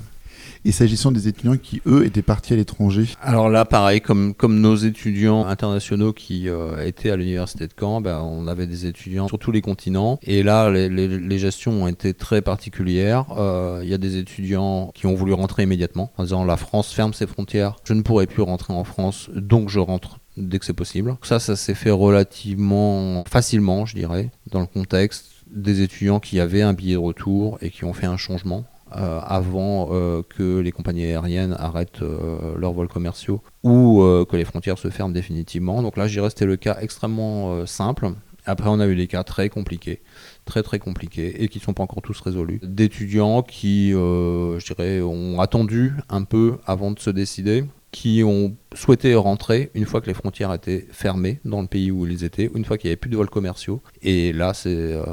Et 0.65 0.73
s'agissant 0.73 1.13
des 1.13 1.29
étudiants 1.29 1.57
qui, 1.57 1.83
eux, 1.87 2.05
étaient 2.07 2.23
partis 2.23 2.53
à 2.55 2.57
l'étranger, 2.57 3.07
Alors 3.21 3.49
là, 3.49 3.65
pareil, 3.65 4.01
comme, 4.01 4.35
nos 4.43 4.77
étudiants 4.77 5.47
internationaux 5.47 6.13
qui 6.13 6.49
euh, 6.49 6.85
étaient 6.85 7.11
à 7.11 7.17
l'université 7.17 7.67
de 7.67 7.73
Caen, 7.79 8.01
ben, 8.01 8.21
on 8.21 8.47
avait 8.47 8.67
des 8.67 8.87
étudiants 8.87 9.29
sur 9.29 9.39
tous 9.39 9.53
les 9.53 9.61
continents. 9.61 10.19
Et 10.23 10.43
là, 10.43 10.71
les, 10.71 11.39
gestions 11.39 11.83
ont 11.83 11.89
été 11.89 12.15
très 12.15 12.43
particulières. 12.43 13.27
Euh, 13.37 13.81
Il 13.83 13.89
y 13.89 13.95
a 13.95 13.99
des 13.99 14.17
étudiants 14.17 14.93
qui 14.95 15.07
ont 15.07 15.15
voulu 15.15 15.33
rentrer 15.33 15.65
immédiatement 15.65 16.13
en 16.17 16.23
disant 16.23 16.45
la 16.45 16.57
France 16.57 16.93
ferme 16.93 17.13
ses 17.13 17.27
frontières, 17.27 17.77
je 17.85 17.93
ne 17.93 18.03
pourrai 18.03 18.27
plus 18.27 18.43
rentrer 18.43 18.73
en 18.73 18.85
France, 18.85 19.31
donc 19.35 19.69
je 19.69 19.81
rentre 19.81 20.19
dès 20.37 20.59
que 20.59 20.65
c'est 20.65 20.73
possible. 20.73 21.17
Ça, 21.23 21.39
ça 21.39 21.57
s'est 21.57 21.75
fait 21.75 21.91
relativement 21.91 23.25
facilement, 23.29 23.87
je 23.87 23.95
dirais, 23.95 24.31
dans 24.51 24.61
le 24.61 24.67
contexte 24.67 25.27
des 25.51 25.83
étudiants 25.83 26.21
qui 26.21 26.41
avaient 26.41 26.63
un 26.63 26.73
billet 26.73 26.95
de 26.95 26.99
retour 26.99 27.59
et 27.61 27.71
qui 27.71 27.85
ont 27.85 27.93
fait 27.93 28.07
un 28.07 28.17
changement 28.17 28.65
avant 28.95 29.89
euh, 29.91 30.23
que 30.29 30.59
les 30.59 30.73
compagnies 30.73 31.05
aériennes 31.07 31.57
arrêtent 31.59 32.03
euh, 32.03 32.57
leurs 32.57 32.73
vols 32.73 32.89
commerciaux 32.89 33.43
ou 33.63 34.03
euh, 34.03 34.25
que 34.25 34.37
les 34.37 34.45
frontières 34.45 34.79
se 34.79 34.89
ferment 34.91 35.13
définitivement. 35.13 35.83
Donc 35.83 35.97
là, 35.97 36.09
que 36.09 36.29
c'était 36.29 36.47
le 36.47 36.57
cas 36.57 36.77
extrêmement 36.81 37.53
euh, 37.53 37.67
simple. 37.67 38.13
Après, 38.47 38.69
on 38.69 38.79
a 38.79 38.87
eu 38.87 38.95
des 38.95 39.07
cas 39.07 39.25
très 39.25 39.49
compliqués, 39.49 40.03
très 40.45 40.63
très 40.63 40.79
compliqués, 40.79 41.43
et 41.43 41.49
qui 41.49 41.59
ne 41.59 41.63
sont 41.63 41.73
pas 41.73 41.83
encore 41.83 42.03
tous 42.03 42.21
résolus. 42.21 42.61
D'étudiants 42.63 43.43
qui, 43.43 43.95
euh, 43.95 44.59
je 44.59 44.75
dirais, 44.75 45.01
ont 45.01 45.41
attendu 45.41 45.95
un 46.11 46.25
peu 46.25 46.59
avant 46.67 46.91
de 46.91 46.99
se 46.99 47.09
décider, 47.09 47.65
qui 47.91 48.23
ont 48.23 48.55
souhaité 48.75 49.15
rentrer 49.15 49.71
une 49.75 49.87
fois 49.87 50.01
que 50.03 50.09
les 50.09 50.15
frontières 50.15 50.53
étaient 50.53 50.87
fermées 50.91 51.41
dans 51.45 51.63
le 51.63 51.69
pays 51.69 51.91
où 51.91 52.07
ils 52.07 52.25
étaient, 52.25 52.51
une 52.55 52.65
fois 52.65 52.77
qu'il 52.77 52.89
n'y 52.89 52.93
avait 52.93 52.99
plus 52.99 53.09
de 53.09 53.17
vols 53.17 53.31
commerciaux. 53.31 53.81
Et 54.03 54.33
là, 54.35 54.53
c'est 54.53 54.93
euh, 54.93 55.05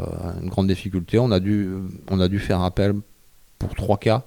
une 0.41 0.49
grande 0.49 0.67
difficulté. 0.67 1.19
On 1.19 1.31
a 1.31 1.39
dû, 1.39 1.69
on 2.09 2.19
a 2.19 2.27
dû 2.27 2.39
faire 2.39 2.61
appel 2.61 2.95
pour 3.61 3.75
trois 3.75 3.97
cas, 3.97 4.23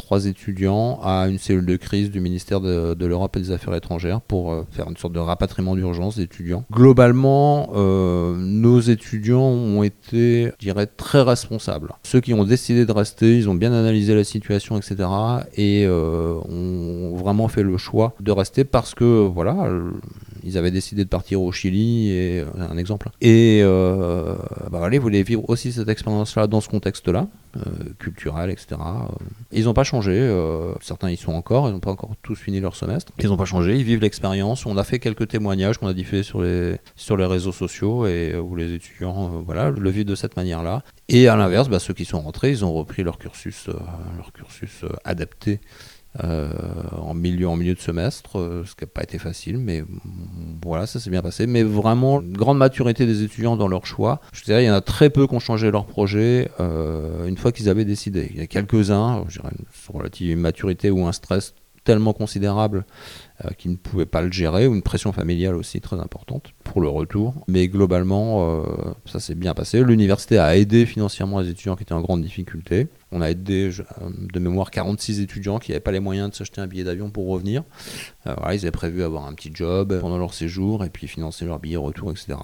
trois 0.00 0.24
étudiants 0.24 0.98
à 1.02 1.28
une 1.28 1.38
cellule 1.38 1.66
de 1.66 1.76
crise 1.76 2.10
du 2.10 2.20
ministère 2.20 2.60
de, 2.60 3.06
l'Europe 3.06 3.36
et 3.36 3.40
des 3.40 3.50
Affaires 3.50 3.74
étrangères 3.74 4.20
pour 4.20 4.52
euh, 4.52 4.66
faire 4.70 4.88
une 4.88 4.96
sorte 4.96 5.12
de 5.12 5.18
rapatriement 5.18 5.76
d'urgence 5.76 6.16
d'étudiants. 6.16 6.64
Globalement, 6.72 7.70
euh, 7.74 8.34
nos 8.36 8.80
étudiants 8.80 9.42
ont 9.42 9.82
été, 9.82 10.52
je 10.58 10.66
dirais, 10.66 10.86
très 10.86 11.20
responsables. 11.20 11.92
Ceux 12.02 12.20
qui 12.20 12.32
ont 12.32 12.44
décidé 12.44 12.86
de 12.86 12.92
rester, 12.92 13.36
ils 13.36 13.48
ont 13.50 13.54
bien 13.54 13.72
analysé 13.72 14.14
la 14.14 14.24
situation, 14.24 14.78
etc. 14.78 15.08
et 15.54 15.84
euh, 15.86 16.34
ont 16.48 17.14
vraiment 17.16 17.48
fait 17.48 17.62
le 17.62 17.76
choix 17.76 18.14
de 18.20 18.32
rester 18.32 18.64
parce 18.64 18.94
que, 18.94 19.26
voilà, 19.26 19.68
ils 20.44 20.56
avaient 20.56 20.70
décidé 20.70 21.04
de 21.04 21.10
partir 21.10 21.42
au 21.42 21.52
Chili, 21.52 22.10
et 22.10 22.44
un 22.58 22.78
exemple. 22.78 23.10
Et 23.20 23.62
bah 23.62 24.78
voilà, 24.78 24.94
ils 24.94 25.00
voulaient 25.00 25.22
vivre 25.22 25.48
aussi 25.48 25.72
cette 25.72 25.88
expérience-là 25.88 26.46
dans 26.46 26.60
ce 26.60 26.68
contexte-là, 26.68 27.26
culturel, 27.98 28.50
etc. 28.50 28.80
Ils 29.52 29.64
n'ont 29.64 29.74
pas 29.74 29.84
changé. 29.90 30.12
euh, 30.12 30.72
certains 30.80 31.10
y 31.10 31.16
sont 31.16 31.32
encore, 31.32 31.68
ils 31.68 31.72
n'ont 31.72 31.80
pas 31.80 31.90
encore 31.90 32.14
tous 32.22 32.36
fini 32.36 32.60
leur 32.60 32.76
semestre. 32.76 33.12
Ils 33.18 33.28
n'ont 33.28 33.36
pas 33.36 33.44
changé, 33.44 33.76
ils 33.76 33.84
vivent 33.84 34.00
l'expérience. 34.00 34.64
On 34.66 34.76
a 34.76 34.84
fait 34.84 34.98
quelques 34.98 35.28
témoignages 35.28 35.78
qu'on 35.78 35.88
a 35.88 35.92
diffusés 35.92 36.22
sur 36.22 36.40
les, 36.42 36.76
sur 36.96 37.16
les 37.16 37.26
réseaux 37.26 37.52
sociaux 37.52 38.06
et 38.06 38.32
euh, 38.32 38.40
où 38.40 38.56
les 38.56 38.72
étudiants 38.72 39.26
euh, 39.26 39.42
voilà, 39.44 39.70
le 39.70 39.90
vivent 39.90 40.06
de 40.06 40.14
cette 40.14 40.36
manière-là. 40.36 40.82
Et 41.08 41.28
à 41.28 41.36
l'inverse, 41.36 41.68
bah, 41.68 41.80
ceux 41.80 41.94
qui 41.94 42.04
sont 42.04 42.20
rentrés, 42.20 42.50
ils 42.50 42.64
ont 42.64 42.72
repris 42.72 43.02
leur 43.02 43.18
cursus, 43.18 43.68
leur 44.16 44.32
cursus 44.32 44.84
adapté 45.04 45.60
euh, 46.24 46.50
en, 46.92 47.14
milieu, 47.14 47.48
en 47.48 47.56
milieu 47.56 47.74
de 47.74 47.80
semestre, 47.80 48.38
euh, 48.38 48.64
ce 48.66 48.74
qui 48.74 48.82
n'a 48.82 48.88
pas 48.88 49.02
été 49.02 49.18
facile, 49.18 49.58
mais 49.58 49.84
voilà, 50.62 50.86
ça 50.86 50.98
s'est 50.98 51.10
bien 51.10 51.22
passé. 51.22 51.46
Mais 51.46 51.62
vraiment, 51.62 52.20
grande 52.20 52.58
maturité 52.58 53.06
des 53.06 53.22
étudiants 53.22 53.56
dans 53.56 53.68
leur 53.68 53.86
choix. 53.86 54.20
Je 54.32 54.42
dirais, 54.44 54.64
il 54.64 54.66
y 54.66 54.70
en 54.70 54.74
a 54.74 54.80
très 54.80 55.10
peu 55.10 55.26
qui 55.26 55.34
ont 55.34 55.40
changé 55.40 55.70
leur 55.70 55.86
projet 55.86 56.50
une 57.26 57.36
fois 57.36 57.52
qu'ils 57.52 57.68
avaient 57.68 57.84
décidé. 57.84 58.28
Il 58.32 58.38
y 58.38 58.42
a 58.42 58.46
quelques-uns, 58.46 59.24
je 59.28 59.40
dirais, 59.40 59.52
une 59.56 59.96
relative 59.96 60.36
maturité 60.36 60.90
ou 60.90 61.06
un 61.06 61.12
stress 61.12 61.54
tellement 61.84 62.12
considérable 62.12 62.84
euh, 63.44 63.50
qu'ils 63.56 63.70
ne 63.70 63.76
pouvaient 63.76 64.06
pas 64.06 64.20
le 64.20 64.30
gérer, 64.30 64.66
ou 64.66 64.74
une 64.74 64.82
pression 64.82 65.12
familiale 65.12 65.54
aussi 65.54 65.80
très 65.80 65.98
importante 65.98 66.52
pour 66.62 66.82
le 66.82 66.88
retour. 66.88 67.34
Mais 67.48 67.68
globalement, 67.68 68.60
euh, 68.60 68.62
ça 69.06 69.18
s'est 69.18 69.34
bien 69.34 69.54
passé. 69.54 69.82
L'université 69.82 70.38
a 70.38 70.56
aidé 70.56 70.84
financièrement 70.84 71.40
les 71.40 71.48
étudiants 71.48 71.74
qui 71.74 71.84
étaient 71.84 71.94
en 71.94 72.02
grande 72.02 72.22
difficulté. 72.22 72.88
On 73.12 73.22
a 73.22 73.30
aidé 73.30 73.70
euh, 73.70 73.84
de 74.32 74.38
mémoire 74.40 74.70
46 74.70 75.20
étudiants 75.20 75.58
qui 75.58 75.70
n'avaient 75.70 75.80
pas 75.80 75.92
les 75.92 76.00
moyens 76.00 76.30
de 76.30 76.34
s'acheter 76.34 76.60
un 76.60 76.66
billet 76.66 76.84
d'avion 76.84 77.10
pour 77.10 77.28
revenir. 77.28 77.62
ils 78.26 78.32
avaient 78.42 78.70
prévu 78.70 79.02
avoir 79.02 79.26
un 79.26 79.32
petit 79.32 79.50
job 79.54 79.98
pendant 80.00 80.18
leur 80.18 80.34
séjour 80.34 80.84
et 80.84 80.90
puis 80.90 81.08
financer 81.08 81.46
leur 81.46 81.60
billet 81.60 81.76
retour, 81.76 82.10
etc. 82.10 82.34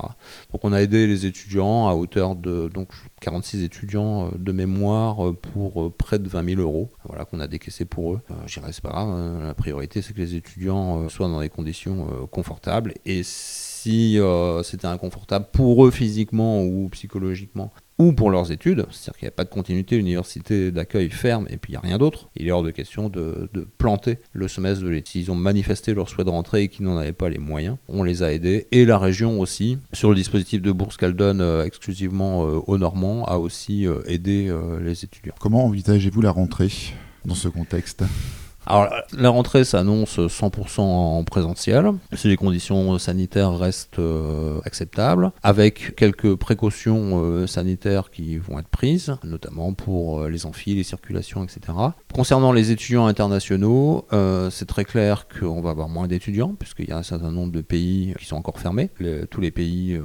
Donc 0.53 0.65
on 0.65 0.73
a 0.73 0.81
aidé 0.81 1.07
les 1.07 1.27
étudiants 1.27 1.89
à 1.89 1.95
hauteur 1.95 2.37
de 2.37 2.71
donc 2.73 2.89
46 3.21 3.65
étudiants 3.65 4.31
de 4.37 4.53
mémoire 4.53 5.35
pour 5.35 5.95
près 5.95 6.19
de 6.19 6.29
20 6.29 6.55
000 6.55 6.61
euros. 6.63 6.91
Voilà 7.05 7.25
qu'on 7.27 7.41
a 7.41 7.47
décaissé 7.47 7.85
pour 7.85 8.15
eux. 8.15 8.21
je 8.47 8.61
dirais 8.61 8.73
pas. 8.83 8.99
Hein. 8.99 9.47
La 9.47 9.55
priorité 9.55 10.01
c'est 10.01 10.15
que 10.15 10.21
les 10.21 10.35
étudiants 10.35 10.86
euh, 10.87 11.09
soit 11.09 11.29
dans 11.29 11.41
des 11.41 11.49
conditions 11.49 12.07
euh, 12.07 12.27
confortables. 12.27 12.95
Et 13.05 13.23
si 13.23 14.19
euh, 14.19 14.63
c'était 14.63 14.87
inconfortable 14.87 15.47
pour 15.53 15.87
eux 15.87 15.91
physiquement 15.91 16.63
ou 16.63 16.89
psychologiquement, 16.91 17.73
ou 17.99 18.13
pour 18.13 18.31
leurs 18.31 18.53
études, 18.53 18.87
c'est-à-dire 18.91 19.19
qu'il 19.19 19.27
n'y 19.27 19.31
a 19.31 19.33
pas 19.33 19.45
de 19.45 19.49
continuité, 19.49 19.97
l'université 19.97 20.71
d'accueil 20.71 21.09
ferme 21.09 21.47
et 21.49 21.57
puis 21.57 21.73
il 21.73 21.77
n'y 21.77 21.79
a 21.79 21.81
rien 21.81 21.97
d'autre, 21.97 22.29
il 22.37 22.47
est 22.47 22.51
hors 22.51 22.63
de 22.63 22.71
question 22.71 23.09
de, 23.09 23.49
planter 23.79 24.19
le 24.33 24.49
semestre 24.49 24.85
de 24.85 24.91
l'été. 24.91 25.13
S'ils 25.13 25.31
ont 25.31 25.35
manifesté 25.35 25.95
leur 25.95 26.09
souhait 26.09 26.25
de 26.25 26.31
rentrer 26.31 26.65
et 26.65 26.69
qu'ils 26.69 26.85
n'en 26.85 26.99
avaient 26.99 27.13
pas 27.13 27.31
les 27.31 27.39
moyens, 27.39 27.79
on 27.89 28.03
les 28.03 28.23
a 28.23 28.33
aidés, 28.33 28.67
et 28.71 28.85
la 28.85 28.99
région 28.99 29.41
aussi, 29.41 29.79
sur 29.93 30.11
le 30.11 30.15
dispositif 30.15 30.61
de 30.61 30.73
bourse 30.73 30.99
qu'elle 30.99 31.15
donne 31.15 31.43
exclusivement 31.65 32.41
aux 32.41 32.77
Normands, 32.77 33.25
a 33.25 33.39
aussi 33.39 33.87
aidé 34.07 34.55
les 34.83 35.05
étudiants. 35.05 35.35
Comment 35.41 35.65
envisagez-vous 35.65 36.21
la 36.21 36.33
rentrée 36.33 36.73
dans 37.25 37.35
ce 37.35 37.49
contexte? 37.49 38.05
Alors 38.67 38.93
la 39.17 39.31
rentrée 39.31 39.65
s'annonce 39.65 40.19
100% 40.19 40.81
en 40.81 41.25
présentiel, 41.25 41.93
si 42.15 42.29
les 42.29 42.37
conditions 42.37 42.99
sanitaires 42.99 43.57
restent 43.57 43.99
euh, 43.99 44.59
acceptables, 44.65 45.31
avec 45.43 45.95
quelques 45.97 46.35
précautions 46.35 47.23
euh, 47.23 47.47
sanitaires 47.47 48.11
qui 48.11 48.39
vont 48.39 48.59
être 48.59 48.69
prises, 48.69 49.17
notamment 49.25 49.73
pour 49.73 50.21
euh, 50.21 50.29
les 50.29 50.47
amphis, 50.47 50.75
les 50.75 50.83
circulations, 50.83 51.45
etc. 51.45 51.61
Concernant 52.13 52.53
les 52.53 52.71
étudiants 52.71 53.07
internationaux, 53.07 54.07
c'est 54.51 54.67
très 54.67 54.85
clair 54.85 55.27
qu'on 55.29 55.61
va 55.61 55.71
avoir 55.71 55.89
moins 55.89 56.09
d'étudiants, 56.09 56.55
puisqu'il 56.59 56.89
y 56.89 56.93
a 56.93 56.97
un 56.97 57.03
certain 57.03 57.31
nombre 57.31 57.53
de 57.53 57.61
pays 57.61 58.15
qui 58.19 58.25
sont 58.25 58.37
encore 58.37 58.59
fermés. 58.59 58.91
tous 59.31 59.41
les 59.41 59.51
pays 59.51 59.99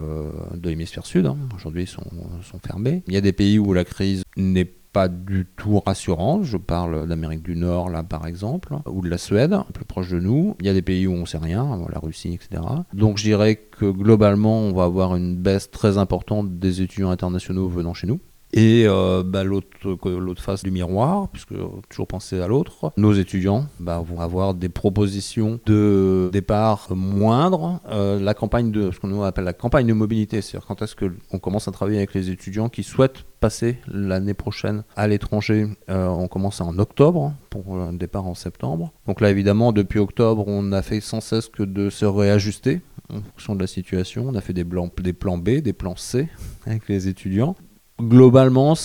de 0.54 0.70
l'hémisphère 0.70 1.06
sud, 1.06 1.26
hein, 1.26 1.38
aujourd'hui, 1.56 1.88
sont, 1.88 2.04
sont 2.44 2.60
fermés. 2.60 3.04
Il 3.08 3.14
y 3.14 3.18
a 3.18 3.22
des 3.22 3.32
pays 3.32 3.60
où 3.60 3.74
la 3.74 3.86
crise 3.86 4.24
n'est 4.36 4.66
pas 4.66 4.81
pas 4.94 5.08
du 5.08 5.48
tout 5.56 5.80
rassurante. 5.80 6.44
Je 6.44 6.58
parle 6.58 7.08
d'Amérique 7.08 7.44
du 7.44 7.56
Nord, 7.56 7.90
là, 7.90 8.04
par 8.04 8.28
exemple, 8.28 8.76
ou 8.86 9.02
de 9.02 9.10
la 9.10 9.18
Suède, 9.18 9.56
plus 9.74 9.86
proche 9.86 10.10
de 10.10 10.20
nous. 10.20 10.56
Il 10.60 10.66
y 10.66 10.70
a 10.70 10.74
des 10.74 10.82
pays 10.82 11.08
où 11.08 11.14
on 11.14 11.26
sait 11.26 11.38
rien, 11.38 11.80
la 11.92 12.00
Russie, 12.00 12.34
etc. 12.34 12.62
Donc 12.94 13.18
je 13.18 13.24
dirais 13.24 13.56
que 13.56 13.90
globalement, 13.90 14.60
on 14.60 14.74
va 14.74 14.84
avoir 14.84 15.16
une 15.16 15.36
baisse 15.36 15.72
très 15.72 15.98
importante 15.98 16.60
des 16.60 16.82
étudiants 16.82 17.10
internationaux 17.10 17.68
venant 17.68 17.94
chez 17.94 18.08
nous. 18.08 18.20
Et 18.54 18.86
euh, 18.86 19.24
bah, 19.26 19.44
l'autre, 19.44 20.42
face 20.42 20.64
du 20.64 20.72
miroir, 20.72 21.30
puisque 21.30 21.54
toujours 21.90 22.08
penser 22.08 22.40
à 22.42 22.48
l'autre, 22.48 22.92
nos 22.98 23.14
étudiants 23.14 23.68
bah, 23.80 24.04
vont 24.06 24.20
avoir 24.20 24.54
des 24.54 24.70
propositions 24.70 25.60
de 25.66 26.30
départ 26.34 26.88
moindres. 26.92 27.80
Euh, 27.90 28.20
la 28.20 28.34
campagne 28.34 28.72
de 28.72 28.92
ce 28.92 29.00
qu'on 29.00 29.22
appelle 29.24 29.46
la 29.46 29.54
campagne 29.54 29.88
de 29.88 29.94
mobilité, 29.94 30.42
c'est-à-dire 30.42 30.68
quand 30.68 30.82
est-ce 30.82 30.96
qu'on 30.96 31.40
commence 31.40 31.68
à 31.68 31.72
travailler 31.72 31.98
avec 31.98 32.14
les 32.14 32.30
étudiants 32.30 32.70
qui 32.70 32.84
souhaitent 32.84 33.24
passer 33.40 33.78
l'année 33.88 34.34
prochaine 34.34 34.84
à 34.96 35.08
l'étranger. 35.08 35.68
Euh, 35.90 36.08
on 36.08 36.28
commence 36.28 36.62
en 36.62 36.78
octobre 36.78 37.34
pour 37.50 37.78
un 37.78 37.94
départ 37.94 38.28
en 38.28 38.36
septembre. 38.36 38.94
Donc 39.08 39.22
là, 39.22 39.32
évidemment, 39.32 39.72
depuis 39.72 40.00
octobre, 40.00 40.44
on 40.48 40.72
a 40.74 40.82
fait 40.82 41.00
sans 41.00 41.22
cesse 41.22 41.48
que 41.48 41.64
de 41.64 41.90
se 41.90 42.06
réajuster 42.06 42.82
en 43.12 43.22
fonction 43.22 43.56
de 43.56 43.62
la 43.62 43.68
situation. 43.68 44.28
On 44.28 44.36
a 44.36 44.42
fait 44.42 44.54
des 44.54 44.64
plans 44.64 45.38
B, 45.38 45.50
des 45.50 45.74
plans 45.74 45.96
C 45.96 46.30
avec 46.66 46.88
les 46.88 47.08
étudiants 47.08 47.56
globalement, 48.02 48.76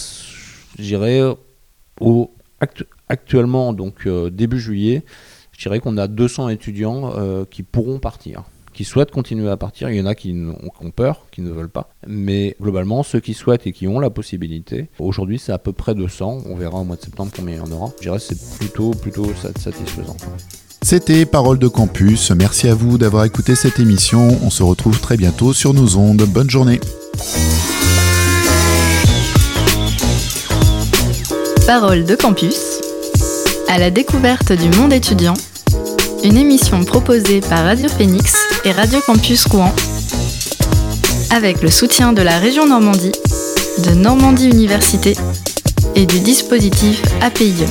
j'irais 0.78 1.22
au 2.00 2.30
actuellement, 3.08 3.72
donc 3.72 4.06
euh, 4.06 4.30
début 4.30 4.58
juillet, 4.58 5.04
je 5.52 5.62
dirais 5.62 5.80
qu'on 5.80 5.96
a 5.96 6.08
200 6.08 6.48
étudiants 6.50 7.12
euh, 7.16 7.44
qui 7.48 7.62
pourront 7.62 7.98
partir, 7.98 8.44
qui 8.72 8.84
souhaitent 8.84 9.10
continuer 9.10 9.48
à 9.48 9.56
partir. 9.56 9.90
Il 9.90 9.96
y 9.96 10.00
en 10.00 10.06
a 10.06 10.14
qui 10.14 10.32
ont, 10.32 10.90
peur, 10.90 11.26
qui 11.30 11.40
ne 11.40 11.50
veulent 11.50 11.68
pas. 11.68 11.90
Mais 12.06 12.56
globalement, 12.60 13.02
ceux 13.02 13.20
qui 13.20 13.34
souhaitent 13.34 13.66
et 13.66 13.72
qui 13.72 13.86
ont 13.86 14.00
la 14.00 14.10
possibilité, 14.10 14.88
aujourd'hui 14.98 15.38
c'est 15.38 15.52
à 15.52 15.58
peu 15.58 15.72
près 15.72 15.94
200. 15.94 16.42
On 16.46 16.56
verra 16.56 16.78
au 16.78 16.84
mois 16.84 16.96
de 16.96 17.02
septembre 17.02 17.32
combien 17.34 17.56
il 17.56 17.58
y 17.58 17.60
en 17.60 17.72
aura. 17.72 17.92
Je 17.98 18.02
dirais 18.02 18.18
que 18.18 18.24
c'est 18.24 18.58
plutôt, 18.58 18.90
plutôt 18.90 19.26
satisfaisant. 19.34 20.16
C'était 20.82 21.26
Parole 21.26 21.58
de 21.58 21.68
Campus. 21.68 22.30
Merci 22.32 22.68
à 22.68 22.74
vous 22.74 22.98
d'avoir 22.98 23.24
écouté 23.24 23.56
cette 23.56 23.80
émission. 23.80 24.38
On 24.44 24.50
se 24.50 24.62
retrouve 24.62 25.00
très 25.00 25.16
bientôt 25.16 25.52
sur 25.52 25.74
nos 25.74 25.96
ondes. 25.96 26.22
Bonne 26.22 26.50
journée. 26.50 26.80
Parole 31.66 32.04
de 32.04 32.14
campus, 32.14 32.80
à 33.66 33.78
la 33.78 33.90
découverte 33.90 34.52
du 34.52 34.68
monde 34.78 34.92
étudiant, 34.92 35.34
une 36.22 36.36
émission 36.36 36.84
proposée 36.84 37.40
par 37.40 37.64
Radio 37.64 37.88
Phoenix 37.88 38.36
et 38.64 38.70
Radio 38.70 39.00
Campus 39.04 39.46
Rouen, 39.46 39.74
avec 41.30 41.62
le 41.62 41.70
soutien 41.70 42.12
de 42.12 42.22
la 42.22 42.38
région 42.38 42.66
Normandie, 42.66 43.10
de 43.84 43.94
Normandie 43.94 44.48
Université 44.48 45.16
et 45.96 46.06
du 46.06 46.20
dispositif 46.20 47.02
APIE. 47.20 47.64